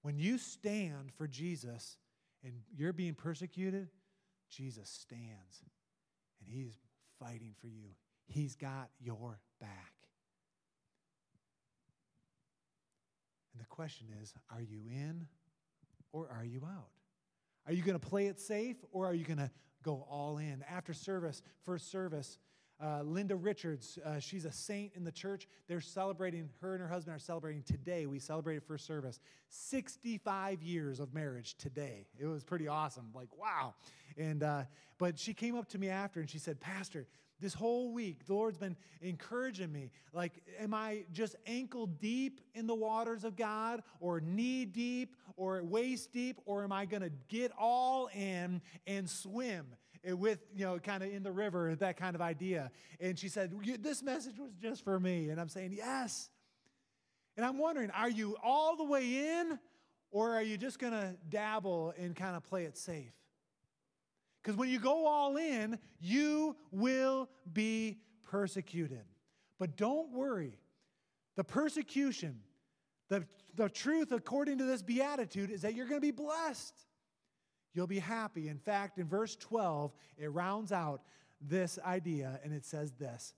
When 0.02 0.18
you 0.18 0.38
stand 0.38 1.12
for 1.16 1.26
Jesus 1.26 1.96
and 2.44 2.52
you're 2.76 2.92
being 2.92 3.14
persecuted, 3.14 3.88
Jesus 4.50 4.88
stands 4.88 5.62
and 6.40 6.48
he's 6.48 6.76
fighting 7.18 7.54
for 7.60 7.68
you. 7.68 7.90
He's 8.26 8.56
got 8.56 8.90
your 9.00 9.38
back. 9.60 9.92
And 13.52 13.62
the 13.62 13.66
question 13.66 14.08
is 14.22 14.34
are 14.50 14.62
you 14.62 14.80
in 14.88 15.26
or 16.12 16.28
are 16.28 16.44
you 16.44 16.62
out? 16.64 16.90
Are 17.66 17.72
you 17.72 17.82
going 17.82 17.98
to 17.98 18.06
play 18.06 18.26
it 18.26 18.40
safe 18.40 18.76
or 18.90 19.06
are 19.06 19.14
you 19.14 19.24
going 19.24 19.38
to 19.38 19.50
go 19.82 20.06
all 20.10 20.38
in? 20.38 20.64
After 20.68 20.92
service, 20.92 21.42
first 21.64 21.90
service, 21.90 22.38
uh, 22.82 23.02
Linda 23.02 23.36
Richards, 23.36 23.98
uh, 24.04 24.18
she's 24.18 24.44
a 24.44 24.52
saint 24.52 24.92
in 24.96 25.04
the 25.04 25.12
church. 25.12 25.46
They're 25.68 25.80
celebrating, 25.80 26.48
her 26.60 26.74
and 26.74 26.82
her 26.82 26.88
husband 26.88 27.14
are 27.16 27.20
celebrating 27.20 27.62
today. 27.62 28.06
We 28.06 28.18
celebrated 28.18 28.64
first 28.64 28.86
service. 28.86 29.20
65 29.50 30.62
years 30.62 30.98
of 30.98 31.14
marriage 31.14 31.56
today. 31.58 32.06
It 32.18 32.26
was 32.26 32.42
pretty 32.42 32.66
awesome. 32.66 33.10
Like, 33.14 33.28
wow. 33.38 33.74
And, 34.16 34.42
uh, 34.42 34.64
but 34.98 35.18
she 35.18 35.32
came 35.32 35.56
up 35.56 35.68
to 35.68 35.78
me 35.78 35.88
after 35.88 36.20
and 36.20 36.28
she 36.28 36.38
said, 36.38 36.60
Pastor, 36.60 37.06
this 37.42 37.54
whole 37.54 37.92
week, 37.92 38.26
the 38.26 38.34
Lord's 38.34 38.56
been 38.56 38.76
encouraging 39.00 39.72
me. 39.72 39.90
Like, 40.12 40.42
am 40.60 40.72
I 40.72 41.04
just 41.12 41.34
ankle 41.46 41.86
deep 41.86 42.40
in 42.54 42.66
the 42.66 42.74
waters 42.74 43.24
of 43.24 43.36
God, 43.36 43.82
or 43.98 44.20
knee 44.20 44.64
deep, 44.64 45.16
or 45.36 45.62
waist 45.64 46.12
deep, 46.12 46.40
or 46.46 46.62
am 46.62 46.70
I 46.70 46.86
going 46.86 47.02
to 47.02 47.10
get 47.28 47.50
all 47.58 48.08
in 48.14 48.62
and 48.86 49.10
swim? 49.10 49.66
With, 50.04 50.40
you 50.54 50.64
know, 50.64 50.78
kind 50.78 51.02
of 51.02 51.12
in 51.12 51.22
the 51.22 51.32
river, 51.32 51.74
that 51.76 51.96
kind 51.96 52.14
of 52.14 52.20
idea. 52.20 52.70
And 53.00 53.18
she 53.18 53.28
said, 53.28 53.52
This 53.80 54.02
message 54.02 54.38
was 54.38 54.50
just 54.60 54.84
for 54.84 54.98
me. 54.98 55.30
And 55.30 55.40
I'm 55.40 55.48
saying, 55.48 55.72
Yes. 55.72 56.30
And 57.36 57.46
I'm 57.46 57.58
wondering, 57.58 57.90
are 57.90 58.10
you 58.10 58.36
all 58.42 58.76
the 58.76 58.84
way 58.84 59.38
in, 59.38 59.58
or 60.10 60.34
are 60.34 60.42
you 60.42 60.58
just 60.58 60.78
going 60.78 60.92
to 60.92 61.16
dabble 61.30 61.94
and 61.98 62.14
kind 62.14 62.36
of 62.36 62.44
play 62.44 62.64
it 62.64 62.76
safe? 62.76 63.12
Because 64.42 64.56
when 64.56 64.68
you 64.68 64.78
go 64.78 65.06
all 65.06 65.36
in, 65.36 65.78
you 66.00 66.56
will 66.70 67.28
be 67.52 67.98
persecuted. 68.24 69.04
But 69.58 69.76
don't 69.76 70.10
worry. 70.12 70.58
The 71.36 71.44
persecution, 71.44 72.40
the, 73.08 73.24
the 73.54 73.68
truth 73.68 74.12
according 74.12 74.58
to 74.58 74.64
this 74.64 74.82
beatitude 74.82 75.50
is 75.50 75.62
that 75.62 75.74
you're 75.74 75.86
going 75.86 76.00
to 76.00 76.06
be 76.06 76.10
blessed. 76.10 76.74
You'll 77.74 77.86
be 77.86 77.98
happy. 77.98 78.48
In 78.48 78.58
fact, 78.58 78.98
in 78.98 79.06
verse 79.06 79.36
12, 79.36 79.92
it 80.18 80.32
rounds 80.32 80.72
out 80.72 81.02
this 81.40 81.78
idea 81.84 82.38
and 82.44 82.52
it 82.52 82.64
says 82.64 82.92
this 82.92 83.34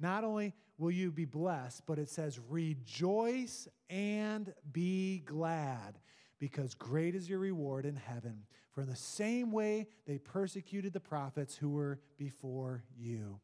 Not 0.00 0.24
only 0.24 0.54
will 0.78 0.90
you 0.90 1.10
be 1.10 1.24
blessed, 1.24 1.82
but 1.86 1.98
it 1.98 2.08
says, 2.08 2.40
Rejoice 2.48 3.68
and 3.90 4.52
be 4.72 5.20
glad, 5.20 5.98
because 6.38 6.74
great 6.74 7.14
is 7.14 7.28
your 7.28 7.38
reward 7.38 7.84
in 7.84 7.96
heaven. 7.96 8.44
For 8.72 8.80
in 8.80 8.88
the 8.88 8.96
same 8.96 9.52
way 9.52 9.88
they 10.06 10.18
persecuted 10.18 10.92
the 10.92 11.00
prophets 11.00 11.54
who 11.54 11.70
were 11.70 12.00
before 12.16 12.84
you. 12.96 13.38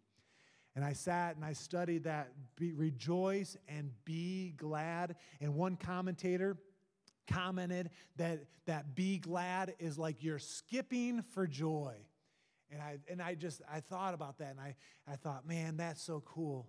And 0.74 0.84
I 0.84 0.92
sat 0.92 1.36
and 1.36 1.44
I 1.44 1.52
studied 1.54 2.04
that 2.04 2.32
be, 2.56 2.72
rejoice 2.72 3.56
and 3.68 3.90
be 4.04 4.54
glad. 4.56 5.16
And 5.40 5.54
one 5.54 5.76
commentator, 5.76 6.56
commented 7.28 7.90
that, 8.16 8.40
that 8.66 8.94
be 8.94 9.18
glad 9.18 9.74
is 9.78 9.98
like 9.98 10.24
you're 10.24 10.38
skipping 10.38 11.22
for 11.22 11.46
joy. 11.46 11.94
And 12.70 12.82
I, 12.82 12.98
and 13.08 13.22
I 13.22 13.34
just, 13.34 13.62
I 13.72 13.80
thought 13.80 14.14
about 14.14 14.38
that 14.38 14.50
and 14.50 14.60
I, 14.60 14.74
I 15.10 15.16
thought, 15.16 15.46
man, 15.46 15.76
that's 15.76 16.02
so 16.02 16.22
cool. 16.26 16.66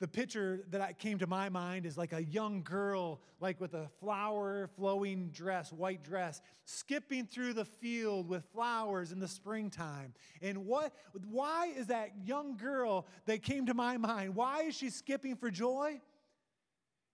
The 0.00 0.08
picture 0.08 0.64
that 0.70 0.98
came 0.98 1.20
to 1.20 1.28
my 1.28 1.48
mind 1.48 1.86
is 1.86 1.96
like 1.96 2.12
a 2.12 2.24
young 2.24 2.64
girl, 2.64 3.20
like 3.40 3.60
with 3.60 3.72
a 3.74 3.88
flower 4.00 4.68
flowing 4.74 5.28
dress, 5.28 5.72
white 5.72 6.02
dress, 6.02 6.42
skipping 6.64 7.24
through 7.24 7.52
the 7.52 7.64
field 7.64 8.28
with 8.28 8.44
flowers 8.52 9.12
in 9.12 9.20
the 9.20 9.28
springtime. 9.28 10.12
And 10.40 10.66
what, 10.66 10.92
why 11.30 11.68
is 11.68 11.86
that 11.86 12.10
young 12.24 12.56
girl 12.56 13.06
that 13.26 13.44
came 13.44 13.66
to 13.66 13.74
my 13.74 13.96
mind? 13.96 14.34
Why 14.34 14.62
is 14.62 14.74
she 14.74 14.90
skipping 14.90 15.36
for 15.36 15.52
joy? 15.52 16.00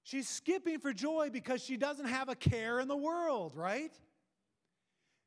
She's 0.09 0.27
skipping 0.27 0.79
for 0.79 0.94
joy 0.94 1.29
because 1.31 1.62
she 1.62 1.77
doesn't 1.77 2.07
have 2.07 2.31
a 2.31 2.35
care 2.35 2.81
in 2.81 2.88
the 2.88 2.97
world, 2.97 3.55
right? 3.55 3.92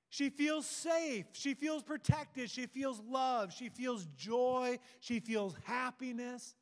She 0.10 0.32
feels 0.32 0.66
safe. 0.66 1.28
She 1.34 1.54
feels 1.54 1.84
protected. 1.84 2.50
She 2.50 2.66
feels 2.66 3.00
love. 3.08 3.54
She 3.54 3.70
feels 3.70 4.08
joy. 4.18 4.80
She 5.00 5.20
feels 5.20 5.56
happiness. 5.66 6.56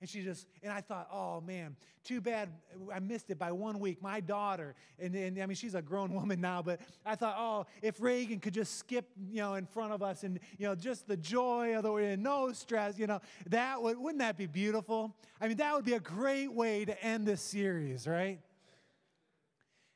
And 0.00 0.08
she 0.08 0.22
just, 0.22 0.46
and 0.62 0.72
I 0.72 0.80
thought, 0.80 1.08
oh 1.12 1.40
man, 1.40 1.74
too 2.04 2.20
bad 2.20 2.50
I 2.94 3.00
missed 3.00 3.30
it 3.30 3.38
by 3.38 3.50
one 3.50 3.80
week. 3.80 4.00
My 4.00 4.20
daughter, 4.20 4.76
and, 4.98 5.14
and 5.14 5.42
I 5.42 5.46
mean, 5.46 5.56
she's 5.56 5.74
a 5.74 5.82
grown 5.82 6.14
woman 6.14 6.40
now, 6.40 6.62
but 6.62 6.80
I 7.04 7.16
thought, 7.16 7.34
oh, 7.36 7.66
if 7.82 8.00
Reagan 8.00 8.38
could 8.38 8.54
just 8.54 8.78
skip, 8.78 9.08
you 9.30 9.40
know, 9.40 9.54
in 9.54 9.66
front 9.66 9.92
of 9.92 10.02
us 10.02 10.22
and, 10.22 10.38
you 10.56 10.66
know, 10.66 10.76
just 10.76 11.08
the 11.08 11.16
joy 11.16 11.76
of 11.76 11.82
the, 11.82 11.92
and 11.94 12.22
no 12.22 12.52
stress, 12.52 12.98
you 12.98 13.08
know, 13.08 13.20
that 13.48 13.82
would, 13.82 13.98
wouldn't 13.98 14.20
that 14.20 14.36
be 14.36 14.46
beautiful? 14.46 15.16
I 15.40 15.48
mean, 15.48 15.56
that 15.56 15.74
would 15.74 15.84
be 15.84 15.94
a 15.94 16.00
great 16.00 16.52
way 16.52 16.84
to 16.84 17.02
end 17.02 17.26
this 17.26 17.42
series, 17.42 18.06
right? 18.06 18.38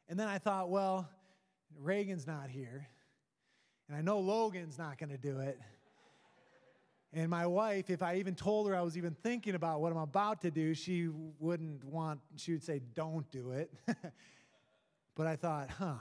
And 0.08 0.18
then 0.18 0.26
I 0.26 0.38
thought, 0.38 0.68
well, 0.68 1.08
Reagan's 1.78 2.26
not 2.26 2.50
here. 2.50 2.88
And 3.88 3.96
I 3.96 4.00
know 4.00 4.20
Logan's 4.20 4.78
not 4.78 4.98
going 4.98 5.10
to 5.10 5.18
do 5.18 5.38
it. 5.40 5.60
And 7.14 7.28
my 7.28 7.46
wife, 7.46 7.90
if 7.90 8.02
I 8.02 8.16
even 8.16 8.34
told 8.34 8.68
her 8.68 8.74
I 8.74 8.80
was 8.80 8.96
even 8.96 9.14
thinking 9.22 9.54
about 9.54 9.80
what 9.80 9.92
I'm 9.92 9.98
about 9.98 10.40
to 10.42 10.50
do, 10.50 10.72
she 10.74 11.08
wouldn't 11.38 11.84
want, 11.84 12.20
she 12.36 12.52
would 12.52 12.62
say, 12.62 12.80
don't 12.94 13.30
do 13.30 13.52
it. 13.52 13.70
but 15.14 15.26
I 15.26 15.36
thought, 15.36 15.70
huh. 15.70 15.94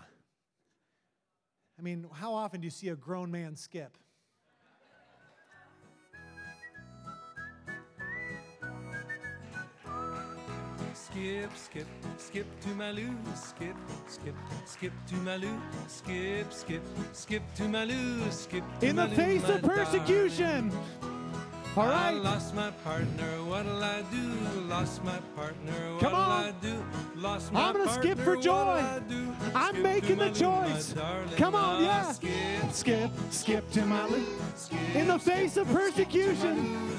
I 1.78 1.82
mean, 1.82 2.08
how 2.14 2.34
often 2.34 2.62
do 2.62 2.66
you 2.66 2.72
see 2.72 2.90
a 2.90 2.96
grown 2.96 3.30
man 3.30 3.58
skip? 3.58 3.98
Skip, 11.12 11.52
skip, 11.58 11.88
skip 12.18 12.62
to 12.62 12.70
my 12.70 12.92
loo, 12.92 13.14
skip, 13.36 13.76
skip, 14.08 14.36
skip 14.66 14.94
to 15.08 15.16
my 15.16 15.36
loo, 15.36 15.62
skip, 15.90 16.54
skip, 16.54 16.82
skip 17.12 17.44
to 17.54 17.68
my 17.68 17.84
loo, 17.84 18.32
skip 18.32 18.64
to 18.80 18.88
In 18.88 18.96
the 18.96 19.10
face 19.10 19.44
of 19.50 19.62
persecution. 19.62 20.70
Darling. 20.70 21.11
All 21.78 21.86
right. 21.86 22.08
I 22.08 22.12
lost 22.12 22.54
my 22.54 22.70
partner. 22.84 23.24
What'll 23.46 23.82
I 23.82 24.02
do? 24.12 24.28
Lost 24.68 25.02
my 25.06 25.18
partner. 25.38 25.72
What'll 25.94 26.00
Come 26.00 26.14
on. 26.16 26.44
I 26.44 26.52
do? 26.62 26.84
Lost 27.16 27.54
my 27.54 27.62
I'm 27.62 27.74
gonna 27.74 27.86
partner, 27.86 28.04
skip 28.04 28.20
for 28.20 28.36
joy. 28.36 28.84
I'm 29.56 29.76
skip 29.76 29.84
making 29.84 30.18
the 30.18 30.32
choice. 30.32 30.94
Come 31.38 31.56
on, 31.56 31.82
yeah. 31.82 32.12
Skip, 32.12 32.74
skip, 32.74 33.12
skip 33.30 33.72
to 33.72 33.86
my 33.86 34.06
loop. 34.08 34.28
In 34.96 35.08
the 35.08 35.18
face 35.18 35.56
of 35.56 35.68
persecution. 35.70 36.90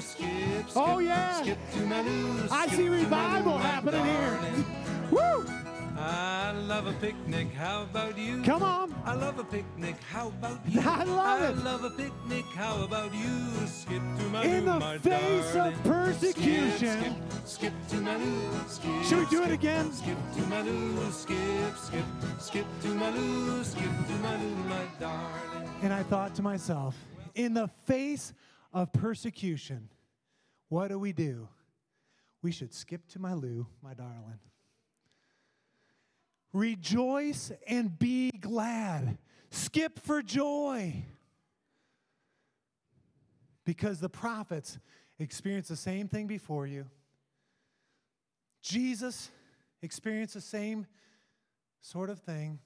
Oh 0.75 0.97
yeah. 0.97 1.55
I 2.49 2.67
see 2.69 2.89
revival 2.89 3.59
happening 3.59 4.03
here. 4.03 4.39
Woo! 5.11 5.62
I 6.05 6.51
love 6.67 6.87
a 6.87 6.93
picnic. 6.93 7.53
How 7.53 7.83
about 7.83 8.17
you? 8.17 8.41
Come 8.43 8.61
on. 8.61 8.93
I 9.05 9.15
love 9.15 9.39
a 9.39 9.43
picnic. 9.43 9.95
How 10.11 10.27
about 10.27 10.59
you? 10.67 10.81
I 10.81 11.03
love 11.05 11.41
it. 11.41 11.61
I 11.61 11.63
love 11.63 11.83
a 11.85 11.89
picnic. 11.91 12.45
How 12.53 12.83
about 12.83 13.13
you? 13.13 13.67
Skip 13.67 14.01
to 14.17 14.23
my 14.29 14.43
In 14.43 14.65
loo, 14.65 14.73
the 14.73 14.79
my 14.79 14.97
face 14.97 15.55
of 15.55 15.73
persecution. 15.83 16.99
Skip, 16.99 17.13
skip, 17.45 17.73
skip 17.73 17.87
to 17.89 17.95
my 18.01 18.17
loo. 18.17 18.51
Skip, 18.67 19.03
Should 19.03 19.19
we 19.19 19.25
do 19.27 19.43
it 19.43 19.51
again? 19.51 19.93
Skip 19.93 20.17
to 20.35 20.41
my 20.47 20.61
loo. 20.61 21.11
Skip, 21.11 21.77
skip, 21.77 22.05
skip 22.39 22.65
to 22.81 22.87
my 22.89 23.09
loo. 23.09 23.63
Skip 23.63 23.83
to 23.83 24.13
my 24.21 24.35
loo, 24.41 24.55
my 24.67 24.85
darling. 24.99 25.69
And 25.81 25.93
I 25.93 26.03
thought 26.03 26.35
to 26.35 26.41
myself, 26.41 26.95
in 27.35 27.53
the 27.53 27.69
face 27.85 28.33
of 28.73 28.91
persecution, 28.91 29.89
what 30.69 30.89
do 30.89 30.99
we 30.99 31.13
do? 31.13 31.47
We 32.41 32.51
should 32.51 32.73
skip 32.73 33.07
to 33.09 33.19
my 33.19 33.33
Lou, 33.33 33.67
my 33.81 33.93
darling. 33.93 34.39
Rejoice 36.53 37.51
and 37.67 37.97
be 37.97 38.29
glad. 38.31 39.17
Skip 39.49 39.99
for 39.99 40.21
joy. 40.21 41.03
Because 43.65 43.99
the 43.99 44.09
prophets 44.09 44.77
experienced 45.19 45.69
the 45.69 45.75
same 45.75 46.07
thing 46.07 46.27
before 46.27 46.67
you. 46.67 46.85
Jesus 48.61 49.31
experienced 49.81 50.35
the 50.35 50.41
same 50.41 50.85
sort 51.81 52.09
of 52.09 52.19
thing 52.19 52.59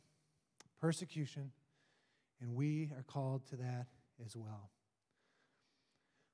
persecution. 0.80 1.52
And 2.42 2.56
we 2.56 2.92
are 2.96 3.04
called 3.04 3.46
to 3.48 3.56
that 3.56 3.88
as 4.24 4.36
well. 4.36 4.70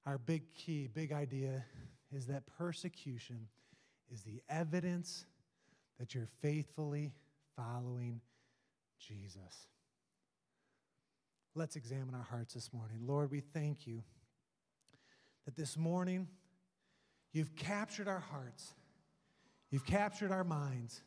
Our 0.05 0.17
big 0.17 0.53
key, 0.53 0.89
big 0.93 1.13
idea 1.13 1.63
is 2.11 2.27
that 2.27 2.43
persecution 2.57 3.47
is 4.11 4.23
the 4.23 4.41
evidence 4.49 5.25
that 5.99 6.13
you're 6.13 6.27
faithfully 6.41 7.13
following 7.55 8.21
Jesus. 8.99 9.67
Let's 11.55 11.75
examine 11.75 12.15
our 12.15 12.23
hearts 12.23 12.53
this 12.53 12.71
morning. 12.73 12.97
Lord, 13.05 13.29
we 13.29 13.39
thank 13.39 13.85
you 13.85 14.03
that 15.45 15.55
this 15.55 15.77
morning 15.77 16.27
you've 17.31 17.55
captured 17.55 18.07
our 18.07 18.19
hearts, 18.19 18.73
you've 19.69 19.85
captured 19.85 20.31
our 20.31 20.43
minds. 20.43 21.01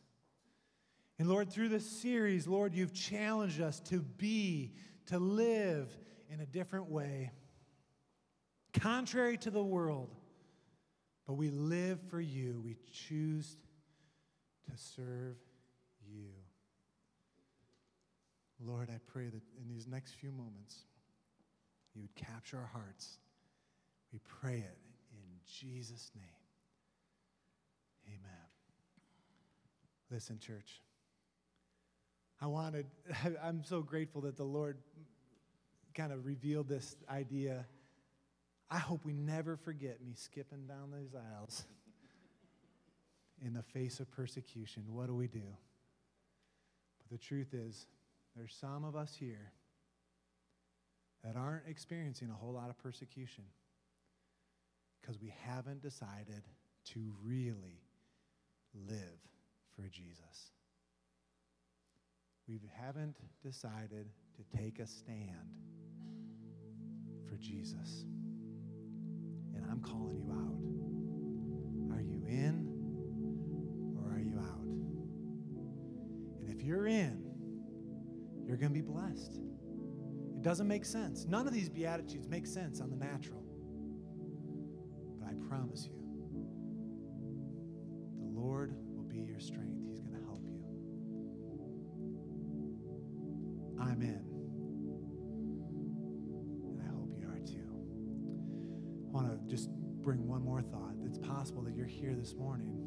And 1.19 1.29
Lord, 1.29 1.51
through 1.51 1.71
this 1.71 1.89
series, 1.89 2.47
Lord, 2.47 2.75
you've 2.75 2.93
challenged 2.93 3.61
us 3.61 3.81
to 3.81 4.03
be, 4.03 4.75
to 5.07 5.19
live 5.19 5.89
in 6.31 6.41
a 6.41 6.47
different 6.47 6.91
way, 6.91 7.31
contrary 8.75 9.39
to 9.39 9.51
the 9.51 9.63
world. 9.63 10.15
But 11.27 11.35
we 11.35 11.51
live 11.51 11.99
for 12.09 12.21
you. 12.21 12.61
We 12.65 12.77
choose 12.93 13.57
to 14.71 14.77
serve 14.77 15.37
you. 16.09 16.36
Lord, 18.65 18.89
I 18.91 18.99
pray 19.07 19.27
that 19.27 19.43
in 19.61 19.69
these 19.69 19.87
next 19.87 20.15
few 20.15 20.31
moments, 20.31 20.85
you 21.95 22.03
would 22.03 22.15
capture 22.15 22.59
our 22.59 22.71
hearts. 22.73 23.19
We 24.13 24.21
pray 24.41 24.59
it 24.59 24.79
in 25.13 25.41
Jesus' 25.47 26.11
name. 26.15 26.25
Amen. 28.07 28.47
Listen, 30.11 30.39
church. 30.39 30.81
I 32.41 32.47
wanted, 32.47 32.87
I'm 33.43 33.65
so 33.65 33.83
grateful 33.83 34.23
that 34.23 34.37
the 34.37 34.45
Lord 34.45 34.79
kind 35.95 36.13
of 36.13 36.27
revealed 36.27 36.69
this 36.69 36.97
idea. 37.11 37.67
I 38.71 38.79
hope 38.79 39.05
we 39.05 39.13
never 39.13 39.57
forget 39.57 40.03
me 40.05 40.13
skipping 40.15 40.67
down 40.67 40.91
those 40.91 41.15
aisles 41.15 41.65
in 43.45 43.55
the 43.55 43.63
face 43.63 44.01
of 44.01 44.11
persecution. 44.11 44.85
What 44.89 45.07
do 45.07 45.15
we 45.15 45.29
do? 45.29 45.43
But 46.99 47.11
the 47.11 47.19
truth 47.19 47.55
is, 47.55 47.87
there's 48.37 48.55
some 48.55 48.85
of 48.85 48.95
us 48.95 49.15
here 49.19 49.53
that 51.25 51.37
aren't 51.37 51.67
experiencing 51.69 52.31
a 52.31 52.35
whole 52.35 52.53
lot 52.53 52.69
of 52.69 52.79
persecution 52.79 53.45
because 55.01 55.21
we 55.21 55.33
haven't 55.47 55.83
decided 55.83 56.43
to 56.85 57.01
really 57.25 57.81
live 58.89 59.21
for 59.75 59.89
Jesus. 59.89 60.53
We 62.47 62.61
haven't 62.79 63.17
decided 63.43 64.09
to 64.37 64.59
take 64.59 64.79
a 64.79 64.87
stand 64.87 65.51
for 67.29 67.37
Jesus. 67.37 68.05
And 69.55 69.65
I'm 69.71 69.81
calling 69.81 70.21
you 70.21 70.31
out. 70.31 71.97
Are 71.97 72.03
you 72.03 72.25
in 72.29 72.69
or 73.99 74.15
are 74.15 74.21
you 74.21 74.39
out? 74.39 74.67
And 76.41 76.49
if 76.49 76.63
you're 76.63 76.87
in, 76.87 77.26
you're 78.57 78.71
going 78.71 78.83
to 78.83 78.87
be 78.87 78.91
blessed. 78.91 79.35
It 79.35 80.41
doesn't 80.41 80.67
make 80.67 80.87
sense. 80.87 81.27
None 81.27 81.47
of 81.47 81.53
these 81.53 81.69
Beatitudes 81.69 82.27
make 82.27 82.47
sense 82.47 82.81
on 82.81 82.89
the 82.89 82.97
natural. 82.97 83.45
But 85.21 85.29
I 85.29 85.35
promise 85.47 85.85
you, 85.85 85.93
the 88.19 88.41
Lord 88.41 88.75
will 88.95 89.03
be 89.03 89.19
your 89.19 89.41
strength. 89.41 89.77
He's 89.87 90.01
going 90.01 90.15
to 90.15 90.25
help 90.25 90.41
you. 90.47 90.59
I'm 93.79 94.01
in. 94.01 94.25
And 96.71 96.81
I 96.83 96.89
hope 96.95 97.15
you 97.21 97.27
are 97.29 97.41
too. 97.41 97.69
I 99.07 99.13
want 99.13 99.29
to 99.29 99.55
just 99.55 99.69
bring 100.01 100.27
one 100.27 100.41
more 100.41 100.63
thought. 100.63 100.95
It's 101.05 101.19
possible 101.19 101.61
that 101.65 101.77
you're 101.77 101.85
here 101.85 102.15
this 102.15 102.35
morning 102.35 102.86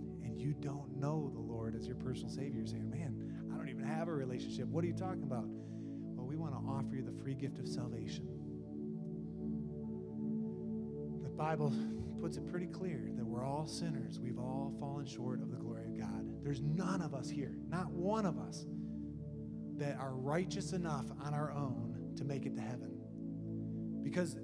as 1.80 1.88
your 1.88 1.96
personal 1.96 2.30
Savior. 2.30 2.66
Saying, 2.66 2.90
man, 2.90 3.16
I 3.52 3.58
don't 3.58 3.70
even 3.70 3.86
have 3.86 4.08
a 4.08 4.14
relationship. 4.14 4.68
What 4.68 4.84
are 4.84 4.88
you 4.88 4.94
talking 4.94 5.24
about? 5.24 5.46
Well, 5.48 6.28
we 6.28 6.36
want 6.36 6.54
to 6.54 6.60
offer 6.60 6.96
you 6.96 7.04
the 7.04 7.24
free 7.24 7.36
gift 7.36 7.60
of 7.60 7.68
salvation. 7.68 8.28
The 11.24 11.30
Bible 11.30 11.74
puts 12.22 12.38
it 12.38 12.46
pretty 12.50 12.68
clear 12.68 13.10
that 13.16 13.26
we're 13.26 13.46
all 13.46 13.66
sinners. 13.66 14.20
We've 14.20 14.38
all 14.38 14.74
fallen 14.80 15.06
short 15.06 15.42
of 15.42 15.52
the 15.52 15.58
glory 15.58 15.86
of 15.86 15.98
God. 15.98 16.44
There's 16.44 16.62
none 16.62 17.02
of 17.02 17.14
us 17.14 17.30
here, 17.30 17.56
not 17.70 17.90
one 17.92 18.26
of 18.26 18.38
us, 18.38 18.66
that 19.78 19.98
are 19.98 20.14
righteous 20.14 20.74
enough 20.74 21.06
on 21.24 21.34
our 21.34 21.52
own 21.54 22.14
to 22.18 22.26
make 22.26 22.46
it 22.46 22.56
to 22.56 22.62
heaven. 22.62 22.98
Because 24.04 24.36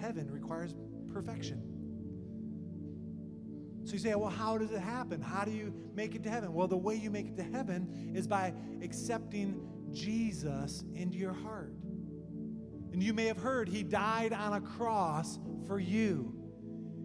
heaven 0.00 0.30
requires 0.30 0.74
perfection. 1.12 1.75
So 3.86 3.92
you 3.92 4.00
say, 4.00 4.16
well, 4.16 4.30
how 4.30 4.58
does 4.58 4.72
it 4.72 4.80
happen? 4.80 5.20
How 5.20 5.44
do 5.44 5.52
you 5.52 5.72
make 5.94 6.16
it 6.16 6.24
to 6.24 6.28
heaven? 6.28 6.52
Well, 6.52 6.66
the 6.66 6.76
way 6.76 6.96
you 6.96 7.08
make 7.08 7.28
it 7.28 7.36
to 7.36 7.44
heaven 7.44 8.12
is 8.16 8.26
by 8.26 8.52
accepting 8.82 9.64
Jesus 9.92 10.82
into 10.96 11.16
your 11.16 11.32
heart. 11.32 11.72
And 12.92 13.00
you 13.00 13.14
may 13.14 13.26
have 13.26 13.36
heard 13.36 13.68
he 13.68 13.84
died 13.84 14.32
on 14.32 14.54
a 14.54 14.60
cross 14.60 15.38
for 15.68 15.78
you. 15.78 16.34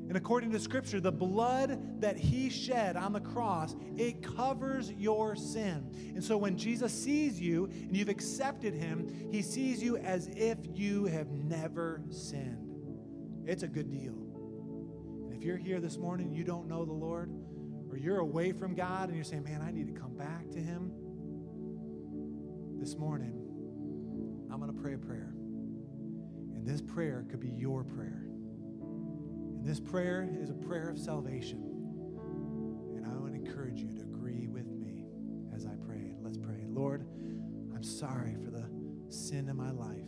And 0.07 0.17
according 0.17 0.51
to 0.53 0.59
scripture, 0.59 0.99
the 0.99 1.11
blood 1.11 2.01
that 2.01 2.17
he 2.17 2.49
shed 2.49 2.97
on 2.97 3.13
the 3.13 3.21
cross, 3.21 3.75
it 3.95 4.23
covers 4.23 4.91
your 4.93 5.35
sin. 5.35 5.87
And 6.15 6.23
so 6.23 6.35
when 6.35 6.57
Jesus 6.57 6.91
sees 6.91 7.39
you 7.39 7.65
and 7.65 7.95
you've 7.95 8.09
accepted 8.09 8.73
him, 8.73 9.29
he 9.31 9.43
sees 9.43 9.83
you 9.83 9.97
as 9.97 10.29
if 10.35 10.57
you 10.73 11.05
have 11.05 11.29
never 11.29 12.01
sinned. 12.09 12.73
It's 13.45 13.61
a 13.61 13.67
good 13.67 13.91
deal. 13.91 14.30
If 15.41 15.47
you're 15.47 15.57
here 15.57 15.79
this 15.79 15.97
morning 15.97 16.31
you 16.31 16.43
don't 16.43 16.67
know 16.67 16.85
the 16.85 16.93
Lord, 16.93 17.31
or 17.89 17.97
you're 17.97 18.19
away 18.19 18.51
from 18.51 18.75
God 18.75 19.07
and 19.07 19.15
you're 19.15 19.23
saying, 19.23 19.43
man, 19.43 19.59
I 19.59 19.71
need 19.71 19.87
to 19.87 19.99
come 19.99 20.15
back 20.15 20.51
to 20.51 20.59
him, 20.59 20.91
this 22.79 22.95
morning, 22.95 23.33
I'm 24.51 24.59
going 24.59 24.71
to 24.71 24.79
pray 24.79 24.93
a 24.93 24.99
prayer. 24.99 25.33
And 26.53 26.63
this 26.63 26.79
prayer 26.79 27.25
could 27.27 27.39
be 27.39 27.47
your 27.47 27.83
prayer. 27.83 28.27
And 28.27 29.65
this 29.65 29.79
prayer 29.79 30.29
is 30.39 30.51
a 30.51 30.53
prayer 30.53 30.91
of 30.91 30.99
salvation. 30.99 31.63
And 32.95 33.03
I 33.03 33.17
want 33.17 33.33
to 33.33 33.39
encourage 33.39 33.79
you 33.79 33.91
to 33.93 34.01
agree 34.01 34.45
with 34.45 34.67
me 34.67 35.05
as 35.55 35.65
I 35.65 35.73
pray. 35.87 36.13
Let's 36.21 36.37
pray. 36.37 36.65
Lord, 36.67 37.07
I'm 37.75 37.81
sorry 37.81 38.35
for 38.45 38.51
the 38.51 38.69
sin 39.09 39.49
in 39.49 39.57
my 39.57 39.71
life, 39.71 40.05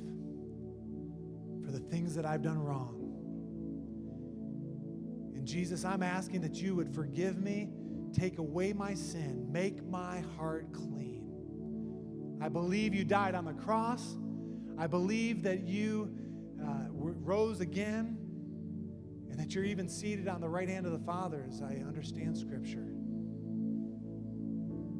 for 1.66 1.72
the 1.72 1.80
things 1.90 2.14
that 2.14 2.24
I've 2.24 2.44
done 2.44 2.60
wrong. 2.60 3.03
And 5.44 5.48
Jesus, 5.50 5.84
I'm 5.84 6.02
asking 6.02 6.40
that 6.44 6.56
you 6.62 6.74
would 6.74 6.96
forgive 6.96 7.38
me, 7.38 7.68
take 8.14 8.38
away 8.38 8.72
my 8.72 8.94
sin, 8.94 9.52
make 9.52 9.86
my 9.86 10.24
heart 10.38 10.72
clean. 10.72 12.40
I 12.42 12.48
believe 12.48 12.96
you 12.96 13.04
died 13.04 13.36
on 13.36 13.44
the 13.44 13.52
cross. 13.52 14.16
I 14.78 14.88
believe 14.88 15.44
that 15.44 15.68
you 15.68 16.16
uh, 16.66 16.86
rose 16.92 17.60
again 17.60 18.18
and 19.30 19.38
that 19.38 19.54
you're 19.54 19.66
even 19.66 19.90
seated 19.90 20.30
on 20.30 20.40
the 20.40 20.48
right 20.48 20.70
hand 20.70 20.86
of 20.86 20.94
the 20.94 21.06
Father 21.06 21.46
as 21.50 21.62
I 21.62 21.84
understand 21.86 22.38
Scripture. 22.38 22.94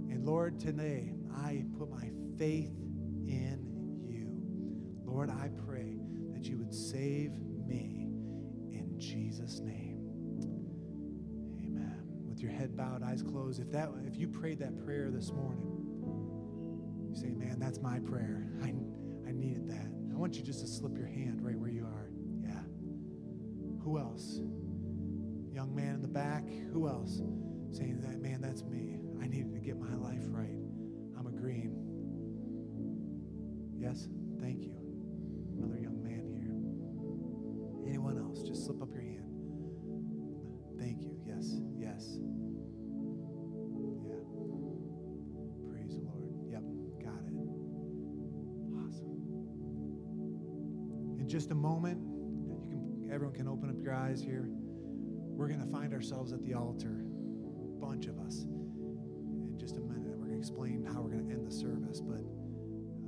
And 0.10 0.26
Lord, 0.26 0.60
today 0.60 1.14
I 1.38 1.64
put 1.80 1.90
my 1.90 2.10
faith 2.38 2.74
in 3.30 4.06
you. 4.10 4.28
Lord, 5.06 5.30
I 5.30 5.52
pray 5.66 6.02
that 6.34 6.44
you 6.44 6.58
would 6.58 6.74
save 6.74 7.32
me 7.66 8.10
in 8.74 8.96
Jesus' 8.98 9.62
name. 9.62 9.93
Your 12.44 12.52
head 12.52 12.76
bowed, 12.76 13.04
eyes 13.04 13.24
closed, 13.24 13.62
if 13.62 13.72
that 13.72 13.90
if 14.06 14.18
you 14.18 14.28
prayed 14.28 14.60
that 14.60 14.86
prayer 14.86 15.10
this 15.10 15.32
morning, 15.32 15.88
You 17.14 17.20
say, 17.22 17.30
man, 17.30 17.60
that's 17.60 17.80
my 17.80 18.00
prayer. 18.00 18.48
I, 18.64 18.74
I 19.28 19.32
needed 19.32 19.70
that. 19.70 19.88
I 20.12 20.18
want 20.18 20.36
you 20.36 20.42
just 20.42 20.62
to 20.62 20.68
slip 20.68 20.98
your 20.98 21.06
hand 21.06 21.42
right 21.44 21.56
where 21.58 21.70
you 21.70 21.86
are. 21.86 22.10
Yeah. 22.44 22.60
Who 23.84 24.00
else? 24.00 24.40
Young 25.54 25.76
man 25.76 25.96
in 25.96 26.02
the 26.02 26.08
back. 26.08 26.44
Who 26.72 26.88
else? 26.88 27.22
Saying 27.72 28.02
that, 28.02 28.20
man, 28.20 28.42
that's 28.42 28.64
me. 28.64 28.98
I 29.22 29.28
needed 29.28 29.54
to 29.54 29.60
get 29.60 29.78
my 29.80 29.94
life 29.96 30.24
right. 30.30 30.58
I'm 31.20 31.28
agreeing. 31.28 31.78
Yes? 33.78 34.08
Thank 34.42 34.64
you. 34.64 34.76
Another 35.56 35.80
young 35.80 36.02
man 36.02 36.26
here. 36.34 37.88
Anyone 37.88 38.18
else? 38.18 38.42
Just 38.42 38.66
slip 38.66 38.82
just 51.34 51.50
a 51.50 51.56
moment, 51.56 51.98
can 52.70 53.10
everyone 53.12 53.34
can 53.34 53.48
open 53.48 53.68
up 53.68 53.76
your 53.82 53.92
eyes 53.92 54.22
here. 54.22 54.46
We're 54.48 55.48
going 55.48 55.62
to 55.62 55.72
find 55.72 55.92
ourselves 55.92 56.32
at 56.32 56.44
the 56.44 56.54
altar, 56.54 57.06
bunch 57.82 58.06
of 58.06 58.20
us. 58.20 58.44
In 58.44 59.56
just 59.58 59.78
a 59.78 59.82
minute, 59.82 60.16
we're 60.16 60.28
going 60.28 60.34
to 60.34 60.38
explain 60.38 60.86
how 60.86 61.02
we're 61.02 61.10
going 61.10 61.28
to 61.28 61.34
end 61.34 61.48
the 61.48 61.52
service. 61.52 62.02
But 62.02 62.22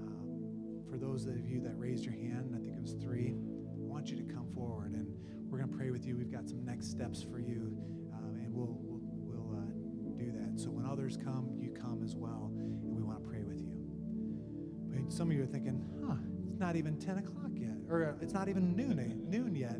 um, 0.02 0.82
for 0.90 0.98
those 0.98 1.28
of 1.28 1.46
you 1.46 1.62
that 1.62 1.78
raised 1.78 2.04
your 2.04 2.16
hand, 2.16 2.56
I 2.56 2.58
think 2.58 2.76
it 2.76 2.82
was 2.82 2.94
three, 2.94 3.36
I 3.70 3.78
want 3.78 4.10
you 4.10 4.18
to 4.18 4.24
come 4.24 4.48
forward 4.56 4.94
and 4.94 5.06
we're 5.52 5.60
going 5.60 5.70
to 5.70 5.78
pray 5.78 5.92
with 5.92 6.04
you. 6.04 6.18
We've 6.18 6.32
got 6.32 6.50
some 6.50 6.66
next 6.66 6.90
steps 6.90 7.22
for 7.22 7.38
you, 7.38 7.78
um, 8.12 8.40
and 8.42 8.52
we'll 8.52 8.76
we'll, 8.82 9.02
we'll 9.22 9.60
uh, 9.60 10.18
do 10.18 10.32
that. 10.32 10.60
So 10.60 10.72
when 10.72 10.88
others 10.88 11.16
come, 11.16 11.52
you 11.60 11.70
come 11.70 12.02
as 12.04 12.16
well, 12.16 12.52
and 12.58 12.82
we 12.82 13.04
want 13.04 13.24
to 13.24 13.30
pray 13.30 13.44
with 13.44 13.62
you. 13.62 13.86
But 14.90 15.14
some 15.14 15.30
of 15.30 15.38
you 15.38 15.44
are 15.44 15.46
thinking, 15.46 15.86
huh, 16.08 16.16
it's 16.56 16.62
not 16.62 16.78
even 16.78 16.98
10 16.98 17.18
o'clock 17.18 17.52
yet, 17.54 17.76
or 17.90 18.06
uh, 18.06 18.14
it's 18.22 18.32
not 18.32 18.48
even 18.48 18.78
noon, 18.78 18.98
eh, 18.98 19.14
noon 19.30 19.54
yet. 19.56 19.78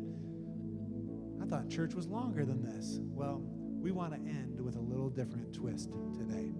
I 1.42 1.48
thought 1.48 1.70
church 1.70 1.94
was 1.94 2.06
longer 2.06 2.44
than 2.44 2.62
this. 2.62 2.98
Well, 3.00 3.40
we 3.80 3.92
want 3.92 4.12
to 4.12 4.18
end 4.18 4.60
with 4.60 4.76
a 4.76 4.80
little 4.80 5.08
different 5.08 5.54
twist 5.54 5.90
today. 6.12 6.52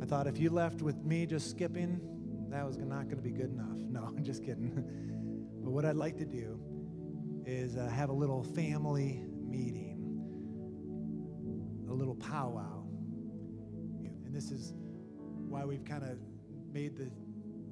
I 0.00 0.06
thought 0.06 0.26
if 0.26 0.38
you 0.38 0.48
left 0.48 0.80
with 0.80 1.04
me 1.04 1.26
just 1.26 1.50
skipping, 1.50 2.00
that 2.48 2.66
was 2.66 2.78
not 2.78 3.10
going 3.10 3.18
to 3.18 3.22
be 3.22 3.30
good 3.30 3.50
enough. 3.50 3.76
No, 3.90 4.04
I'm 4.04 4.24
just 4.24 4.42
kidding. 4.42 4.72
but 5.62 5.70
what 5.70 5.84
I'd 5.84 5.96
like 5.96 6.16
to 6.16 6.24
do 6.24 6.58
is 7.44 7.76
uh, 7.76 7.88
have 7.88 8.08
a 8.08 8.14
little 8.14 8.42
family 8.42 9.22
meeting, 9.46 9.98
a 11.90 11.92
little 11.92 12.14
powwow. 12.14 12.84
And 14.24 14.34
this 14.34 14.50
is 14.50 14.72
why 15.46 15.66
we've 15.66 15.84
kind 15.84 16.04
of 16.04 16.18
made 16.72 16.96
the 16.96 17.10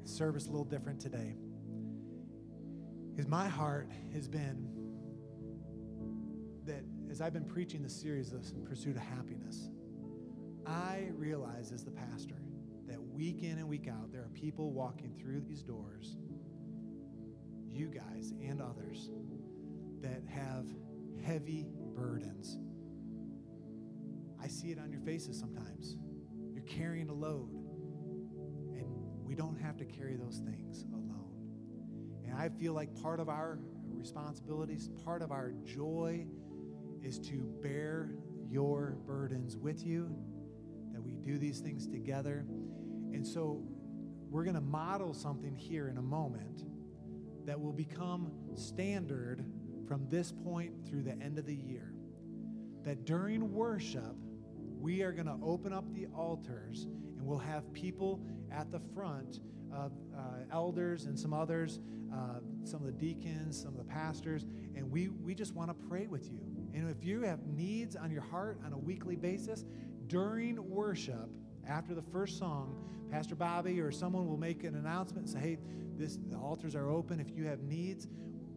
service 0.04 0.46
a 0.46 0.50
little 0.50 0.64
different 0.64 1.00
today. 1.00 1.36
Because 3.10 3.28
my 3.28 3.46
heart 3.46 3.90
has 4.12 4.28
been 4.28 4.68
that 6.66 6.84
as 7.10 7.20
I've 7.20 7.32
been 7.32 7.44
preaching 7.44 7.82
the 7.82 7.88
series 7.88 8.32
of 8.32 8.44
Pursuit 8.64 8.96
of 8.96 9.02
Happiness, 9.02 9.68
I 10.66 11.08
realize 11.14 11.72
as 11.72 11.84
the 11.84 11.90
pastor 11.90 12.36
that 12.88 13.00
week 13.00 13.42
in 13.42 13.58
and 13.58 13.68
week 13.68 13.88
out, 13.88 14.10
there 14.12 14.22
are 14.22 14.30
people 14.34 14.72
walking 14.72 15.14
through 15.20 15.40
these 15.40 15.62
doors, 15.62 16.16
you 17.68 17.86
guys 17.86 18.32
and 18.42 18.60
others, 18.60 19.10
that 20.00 20.22
have 20.28 20.66
heavy 21.24 21.66
burdens. 21.94 22.58
I 24.42 24.48
see 24.48 24.72
it 24.72 24.78
on 24.78 24.90
your 24.90 25.00
faces 25.00 25.38
sometimes. 25.38 25.96
You're 26.52 26.64
carrying 26.64 27.08
a 27.08 27.14
load, 27.14 27.53
we 29.34 29.42
don't 29.42 29.60
have 29.60 29.76
to 29.76 29.84
carry 29.84 30.14
those 30.14 30.40
things 30.46 30.84
alone. 30.92 31.34
And 32.24 32.36
I 32.38 32.50
feel 32.50 32.72
like 32.72 32.94
part 33.02 33.18
of 33.18 33.28
our 33.28 33.58
responsibilities, 33.88 34.90
part 35.04 35.22
of 35.22 35.32
our 35.32 35.50
joy, 35.64 36.24
is 37.02 37.18
to 37.18 37.52
bear 37.60 38.10
your 38.48 38.96
burdens 39.04 39.56
with 39.56 39.84
you, 39.84 40.14
that 40.92 41.02
we 41.02 41.16
do 41.16 41.36
these 41.36 41.58
things 41.58 41.88
together. 41.88 42.46
And 43.12 43.26
so 43.26 43.60
we're 44.30 44.44
going 44.44 44.54
to 44.54 44.60
model 44.60 45.12
something 45.12 45.56
here 45.56 45.88
in 45.88 45.98
a 45.98 46.02
moment 46.02 46.62
that 47.44 47.60
will 47.60 47.72
become 47.72 48.30
standard 48.54 49.44
from 49.88 50.06
this 50.10 50.30
point 50.30 50.74
through 50.88 51.02
the 51.02 51.18
end 51.20 51.40
of 51.40 51.44
the 51.44 51.56
year. 51.56 51.92
That 52.84 53.04
during 53.04 53.52
worship, 53.52 54.14
we 54.78 55.02
are 55.02 55.10
going 55.10 55.26
to 55.26 55.38
open 55.42 55.72
up 55.72 55.92
the 55.92 56.06
altars 56.14 56.86
and 57.18 57.26
we'll 57.26 57.38
have 57.38 57.72
people 57.72 58.20
at 58.50 58.70
the 58.70 58.80
front, 58.94 59.40
uh, 59.72 59.88
uh, 60.16 60.20
elders 60.52 61.06
and 61.06 61.18
some 61.18 61.32
others, 61.32 61.80
uh, 62.12 62.40
some 62.64 62.80
of 62.80 62.86
the 62.86 62.92
deacons, 62.92 63.60
some 63.60 63.72
of 63.72 63.78
the 63.78 63.92
pastors, 63.92 64.46
and 64.76 64.90
we, 64.90 65.08
we 65.08 65.34
just 65.34 65.54
want 65.54 65.68
to 65.68 65.86
pray 65.88 66.06
with 66.06 66.30
you. 66.30 66.40
And 66.72 66.90
if 66.90 67.04
you 67.04 67.22
have 67.22 67.44
needs 67.46 67.96
on 67.96 68.10
your 68.10 68.22
heart 68.22 68.58
on 68.64 68.72
a 68.72 68.78
weekly 68.78 69.16
basis, 69.16 69.64
during 70.06 70.56
worship, 70.68 71.28
after 71.66 71.94
the 71.94 72.02
first 72.02 72.38
song, 72.38 72.76
Pastor 73.10 73.34
Bobby 73.34 73.80
or 73.80 73.90
someone 73.90 74.26
will 74.28 74.36
make 74.36 74.64
an 74.64 74.74
announcement 74.74 75.26
and 75.26 75.34
say, 75.34 75.38
hey, 75.38 75.58
this, 75.96 76.18
the 76.30 76.36
altars 76.36 76.74
are 76.74 76.88
open. 76.88 77.20
If 77.20 77.30
you 77.30 77.44
have 77.44 77.62
needs, 77.62 78.08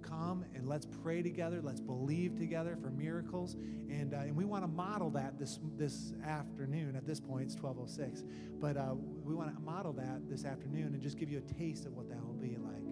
come 0.07 0.45
and 0.53 0.67
let's 0.67 0.85
pray 0.85 1.21
together. 1.21 1.61
Let's 1.61 1.81
believe 1.81 2.37
together 2.37 2.77
for 2.81 2.89
miracles. 2.89 3.55
And, 3.89 4.13
uh, 4.13 4.17
and 4.17 4.35
we 4.35 4.45
want 4.45 4.63
to 4.63 4.67
model 4.67 5.09
that 5.11 5.37
this, 5.39 5.59
this 5.77 6.13
afternoon. 6.25 6.95
At 6.95 7.05
this 7.05 7.19
point, 7.19 7.43
it's 7.45 7.55
1206. 7.55 8.23
But 8.59 8.77
uh, 8.77 8.95
we 8.95 9.33
want 9.33 9.53
to 9.55 9.61
model 9.61 9.93
that 9.93 10.29
this 10.29 10.45
afternoon 10.45 10.93
and 10.93 11.01
just 11.01 11.17
give 11.17 11.29
you 11.29 11.37
a 11.37 11.53
taste 11.53 11.85
of 11.85 11.93
what 11.93 12.09
that 12.09 12.25
will 12.25 12.33
be 12.33 12.57
like. 12.57 12.83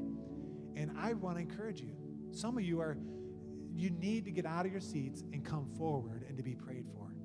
And 0.76 0.91
I 0.97 1.13
want 1.13 1.38
to 1.38 1.41
encourage 1.41 1.82
you. 1.82 1.95
Some 2.32 2.57
of 2.57 2.63
you 2.63 2.82
are, 2.82 2.97
you 3.74 3.89
need 3.89 4.26
to 4.26 4.32
get 4.32 4.45
out 4.45 4.66
of 4.66 4.72
your 4.72 4.82
seats 4.82 5.24
and 5.32 5.43
come 5.43 5.68
forward 5.78 6.26
and 6.28 6.38
to 6.38 6.43
be 6.43 6.55
prayed 6.55 6.86
for. 6.93 7.16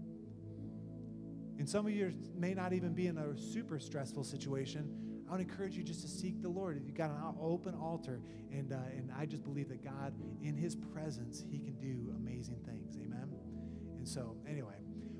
And 1.58 1.68
some 1.68 1.86
of 1.86 1.92
you 1.92 2.12
may 2.34 2.54
not 2.54 2.72
even 2.72 2.94
be 2.94 3.06
in 3.06 3.18
a 3.18 3.36
super 3.36 3.78
stressful 3.78 4.24
situation. 4.24 5.09
I 5.30 5.34
would 5.34 5.42
encourage 5.42 5.76
you 5.76 5.84
just 5.84 6.02
to 6.02 6.08
seek 6.08 6.42
the 6.42 6.48
Lord. 6.48 6.76
If 6.76 6.84
You've 6.84 6.96
got 6.96 7.10
an 7.10 7.34
open 7.40 7.74
altar, 7.76 8.20
and, 8.50 8.72
uh, 8.72 8.76
and 8.96 9.12
I 9.16 9.26
just 9.26 9.44
believe 9.44 9.68
that 9.68 9.84
God, 9.84 10.12
in 10.42 10.56
His 10.56 10.74
presence, 10.74 11.44
He 11.48 11.58
can 11.58 11.74
do 11.74 12.12
amazing 12.16 12.58
things. 12.66 12.96
Amen? 12.96 13.30
And 13.96 14.08
so, 14.08 14.36
anyway, 14.48 14.74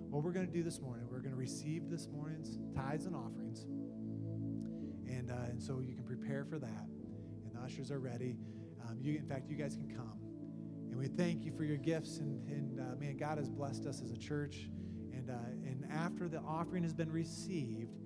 what 0.09 0.25
we're 0.25 0.33
going 0.33 0.49
to 0.49 0.53
do 0.53 0.65
this 0.65 0.81
morning, 0.81 1.07
we're 1.09 1.21
going 1.21 1.31
to 1.31 1.39
receive 1.39 1.89
this 1.89 2.09
morning's 2.09 2.59
tithes 2.75 3.07
and 3.07 3.15
offerings. 3.15 3.67
And, 5.07 5.31
uh, 5.31 5.49
and 5.49 5.63
so 5.63 5.79
you 5.79 5.95
can 5.95 6.03
prepare 6.03 6.45
for 6.45 6.59
that. 6.59 6.87
And 7.45 7.55
the 7.55 7.61
ushers 7.61 7.93
are 7.93 8.01
ready. 8.01 8.37
Um, 8.89 8.97
you, 9.01 9.17
in 9.17 9.27
fact, 9.27 9.49
you 9.49 9.57
guys 9.57 9.77
can 9.77 9.95
come. 9.95 10.19
And 10.91 10.99
we 10.99 11.07
thank 11.07 11.45
you 11.45 11.53
for 11.53 11.63
your 11.63 11.77
gifts. 11.77 12.19
And, 12.19 12.45
and 12.49 12.81
uh, 12.81 12.97
man, 12.99 13.17
God 13.17 13.39
has 13.39 13.49
blessed 13.49 13.87
us 13.87 14.03
as 14.03 14.11
a 14.11 14.19
church. 14.19 14.69
And, 15.13 15.31
uh, 15.31 15.35
and 15.65 15.87
after 15.89 16.29
the 16.29 16.39
offering 16.39 16.83
has 16.83 16.95
been 16.95 17.13
received, 17.13 18.00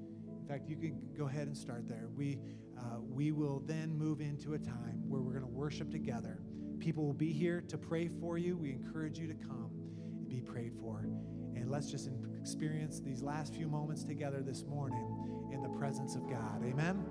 in 0.45 0.51
fact, 0.51 0.69
you 0.69 0.77
can 0.77 1.01
go 1.17 1.27
ahead 1.27 1.47
and 1.47 1.57
start 1.57 1.89
there. 1.89 2.09
We, 2.15 2.39
uh, 2.79 2.99
we 3.01 3.33
will 3.33 3.63
then 3.65 3.97
move 3.97 4.21
into 4.21 4.53
a 4.53 4.59
time 4.59 5.03
where 5.09 5.23
we're 5.23 5.33
going 5.33 5.43
to 5.43 5.49
worship 5.51 5.91
together. 5.91 6.39
People 6.79 7.07
will 7.07 7.15
be 7.15 7.33
here 7.33 7.63
to 7.69 7.79
pray 7.79 8.11
for 8.21 8.37
you. 8.37 8.55
We 8.55 8.71
encourage 8.71 9.19
you 9.19 9.27
to 9.27 9.33
come 9.33 9.71
and 10.19 10.29
be 10.29 10.43
prayed 10.43 10.75
for. 10.79 11.09
And 11.57 11.71
let's 11.71 11.91
just 11.91 12.11
experience 12.39 13.01
these 13.01 13.23
last 13.23 13.55
few 13.55 13.69
moments 13.69 14.05
together 14.05 14.43
this 14.43 14.65
morning 14.65 15.49
in 15.51 15.63
the 15.63 15.71
presence 15.71 16.15
of 16.15 16.29
God. 16.29 16.63
Amen. 16.63 17.03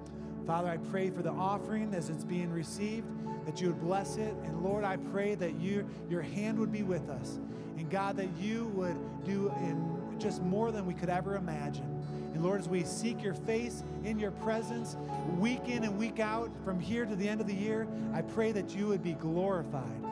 Father, 0.45 0.69
I 0.69 0.77
pray 0.77 1.09
for 1.09 1.23
the 1.23 1.31
offering 1.31 1.95
as 1.95 2.09
it's 2.09 2.23
being 2.23 2.51
received, 2.51 3.07
that 3.47 3.59
you 3.59 3.69
would 3.69 3.81
bless 3.81 4.17
it. 4.17 4.35
And 4.43 4.61
Lord, 4.61 4.83
I 4.83 4.97
pray 4.97 5.33
that 5.35 5.55
you, 5.55 5.89
your 6.07 6.21
hand 6.21 6.59
would 6.59 6.71
be 6.71 6.83
with 6.83 7.09
us. 7.09 7.39
And 7.77 7.89
God, 7.89 8.15
that 8.17 8.29
you 8.37 8.67
would 8.75 9.23
do 9.23 9.51
in 9.57 10.19
just 10.19 10.43
more 10.43 10.71
than 10.71 10.85
we 10.85 10.93
could 10.93 11.09
ever 11.09 11.35
imagine. 11.35 11.92
And 12.33 12.43
Lord, 12.43 12.61
as 12.61 12.67
we 12.67 12.83
seek 12.83 13.21
your 13.21 13.35
face 13.35 13.83
in 14.03 14.17
your 14.17 14.31
presence 14.31 14.97
week 15.37 15.67
in 15.67 15.83
and 15.83 15.97
week 15.97 16.19
out 16.19 16.51
from 16.65 16.79
here 16.79 17.05
to 17.05 17.15
the 17.15 17.27
end 17.27 17.41
of 17.41 17.47
the 17.47 17.53
year, 17.53 17.87
I 18.13 18.21
pray 18.21 18.51
that 18.51 18.75
you 18.75 18.87
would 18.87 19.03
be 19.03 19.13
glorified 19.13 20.03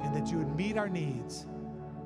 and 0.00 0.16
that 0.16 0.30
you 0.32 0.38
would 0.38 0.56
meet 0.56 0.78
our 0.78 0.88
needs. 0.88 1.46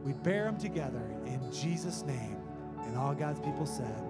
We 0.03 0.13
bear 0.13 0.45
them 0.45 0.59
together 0.59 1.03
in 1.25 1.41
Jesus' 1.53 2.03
name. 2.03 2.37
And 2.85 2.97
all 2.97 3.15
God's 3.15 3.41
people 3.41 3.65
said, 3.65 4.03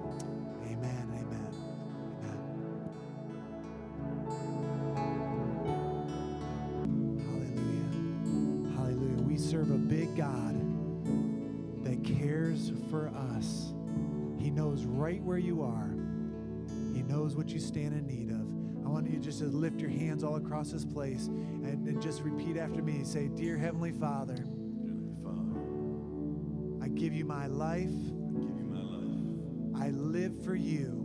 hands 20.24 20.26
all 20.30 20.36
across 20.36 20.70
this 20.70 20.84
place 20.84 21.26
and, 21.26 21.86
and 21.86 22.00
just 22.00 22.22
repeat 22.22 22.56
after 22.56 22.82
me. 22.82 23.04
Say, 23.04 23.28
Dear 23.28 23.56
Heavenly 23.56 23.92
Father, 23.92 24.34
Heavenly 24.34 25.14
Father, 25.22 26.84
I 26.84 26.88
give 26.88 27.12
you 27.14 27.24
my 27.24 27.46
life. 27.46 27.84
I 27.84 28.40
give 28.40 28.58
you 28.58 28.64
my 28.70 28.80
life. 28.80 29.86
I 29.86 29.90
live 29.90 30.42
for 30.44 30.54
you. 30.54 31.00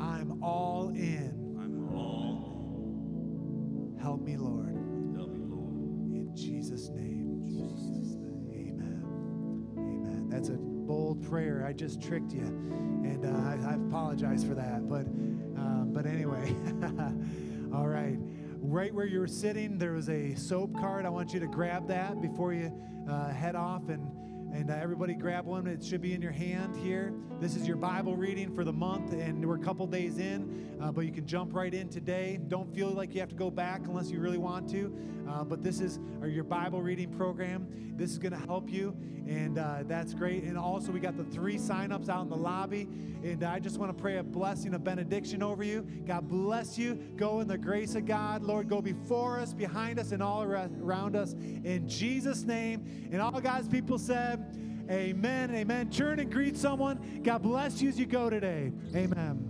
I 0.00 0.18
live 0.18 0.30
I'm 0.30 0.42
all 0.42 0.88
in. 0.90 1.56
I'm 1.60 1.94
all 1.94 2.48
Help 4.00 4.22
me, 4.22 4.36
Lord. 4.36 4.74
in. 4.74 5.14
Help 5.14 5.30
me, 5.30 5.40
Lord. 5.44 6.14
In 6.14 6.30
Jesus' 6.34 6.88
name. 6.88 7.44
Amen. 8.52 9.04
Amen. 9.76 10.28
That's 10.30 10.48
a 10.48 10.56
bold 10.56 11.22
prayer. 11.28 11.64
I 11.66 11.72
just 11.72 12.00
tricked 12.02 12.32
you, 12.32 12.42
and 12.42 13.24
uh, 13.24 13.28
I, 13.28 13.72
I 13.72 13.74
apologize 13.74 14.44
for 14.44 14.54
that. 14.54 14.88
But, 14.88 15.06
um, 15.60 15.90
but 15.92 16.06
anyway, 16.06 16.54
all 17.72 17.86
right. 17.86 18.16
Right 18.62 18.92
where 18.92 19.06
you're 19.06 19.26
sitting, 19.26 19.78
there 19.78 19.92
was 19.92 20.08
a 20.08 20.34
soap 20.34 20.78
card. 20.78 21.06
I 21.06 21.08
want 21.08 21.32
you 21.32 21.40
to 21.40 21.46
grab 21.46 21.88
that 21.88 22.20
before 22.20 22.52
you 22.52 22.72
uh, 23.08 23.30
head 23.30 23.54
off, 23.54 23.88
and 23.88 24.09
and 24.52 24.70
uh, 24.70 24.74
everybody 24.74 25.14
grab 25.14 25.46
one. 25.46 25.66
It 25.66 25.84
should 25.84 26.00
be 26.00 26.12
in 26.12 26.20
your 26.20 26.32
hand 26.32 26.76
here. 26.76 27.12
This 27.40 27.56
is 27.56 27.66
your 27.66 27.76
Bible 27.76 28.16
reading 28.16 28.54
for 28.54 28.64
the 28.64 28.72
month, 28.72 29.12
and 29.12 29.46
we're 29.46 29.56
a 29.56 29.60
couple 29.60 29.86
days 29.86 30.18
in, 30.18 30.76
uh, 30.80 30.90
but 30.90 31.02
you 31.02 31.12
can 31.12 31.26
jump 31.26 31.54
right 31.54 31.72
in 31.72 31.88
today. 31.88 32.38
Don't 32.48 32.74
feel 32.74 32.90
like 32.90 33.14
you 33.14 33.20
have 33.20 33.30
to 33.30 33.36
go 33.36 33.50
back 33.50 33.82
unless 33.86 34.10
you 34.10 34.20
really 34.20 34.38
want 34.38 34.68
to. 34.70 34.94
Uh, 35.28 35.44
but 35.44 35.62
this 35.62 35.80
is 35.80 36.00
your 36.26 36.42
Bible 36.42 36.82
reading 36.82 37.10
program. 37.10 37.94
This 37.96 38.10
is 38.10 38.18
going 38.18 38.32
to 38.32 38.38
help 38.38 38.70
you, 38.70 38.96
and 39.28 39.58
uh, 39.58 39.84
that's 39.86 40.14
great. 40.14 40.42
And 40.42 40.58
also, 40.58 40.90
we 40.90 40.98
got 40.98 41.16
the 41.16 41.24
three 41.24 41.58
sign-ups 41.58 42.08
out 42.08 42.22
in 42.22 42.28
the 42.30 42.36
lobby, 42.36 42.88
and 43.22 43.44
I 43.44 43.60
just 43.60 43.78
want 43.78 43.96
to 43.96 44.02
pray 44.02 44.16
a 44.16 44.22
blessing, 44.22 44.74
a 44.74 44.78
benediction 44.78 45.42
over 45.42 45.62
you. 45.62 45.86
God 46.06 46.26
bless 46.26 46.78
you. 46.78 46.94
Go 47.16 47.40
in 47.40 47.46
the 47.46 47.58
grace 47.58 47.94
of 47.94 48.06
God, 48.06 48.42
Lord. 48.42 48.68
Go 48.68 48.80
before 48.80 49.38
us, 49.38 49.52
behind 49.52 50.00
us, 50.00 50.12
and 50.12 50.22
all 50.22 50.42
around 50.42 51.14
us. 51.14 51.34
In 51.34 51.86
Jesus' 51.86 52.42
name, 52.42 53.08
and 53.12 53.20
all 53.20 53.38
God's 53.40 53.68
people 53.68 53.98
said. 53.98 54.49
Amen. 54.90 55.54
Amen. 55.54 55.90
Turn 55.90 56.18
and 56.18 56.32
greet 56.32 56.56
someone. 56.56 57.20
God 57.22 57.42
bless 57.42 57.80
you 57.80 57.88
as 57.88 57.98
you 57.98 58.06
go 58.06 58.28
today. 58.28 58.72
Amen. 58.94 59.46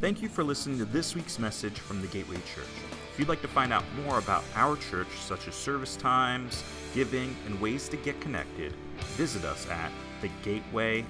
Thank 0.00 0.22
you 0.22 0.28
for 0.28 0.44
listening 0.44 0.78
to 0.78 0.84
this 0.84 1.14
week's 1.14 1.38
message 1.38 1.78
from 1.78 2.00
the 2.00 2.06
Gateway 2.08 2.36
Church. 2.36 2.66
If 3.12 3.18
you'd 3.18 3.28
like 3.28 3.42
to 3.42 3.48
find 3.48 3.72
out 3.72 3.84
more 4.04 4.18
about 4.18 4.44
our 4.54 4.76
church, 4.76 5.08
such 5.20 5.48
as 5.48 5.54
service 5.54 5.96
times, 5.96 6.62
giving, 6.94 7.36
and 7.46 7.60
ways 7.60 7.88
to 7.88 7.96
get 7.96 8.20
connected, 8.20 8.74
visit 9.16 9.44
us 9.44 9.68
at 9.68 9.90
thegateway.church. 10.20 11.04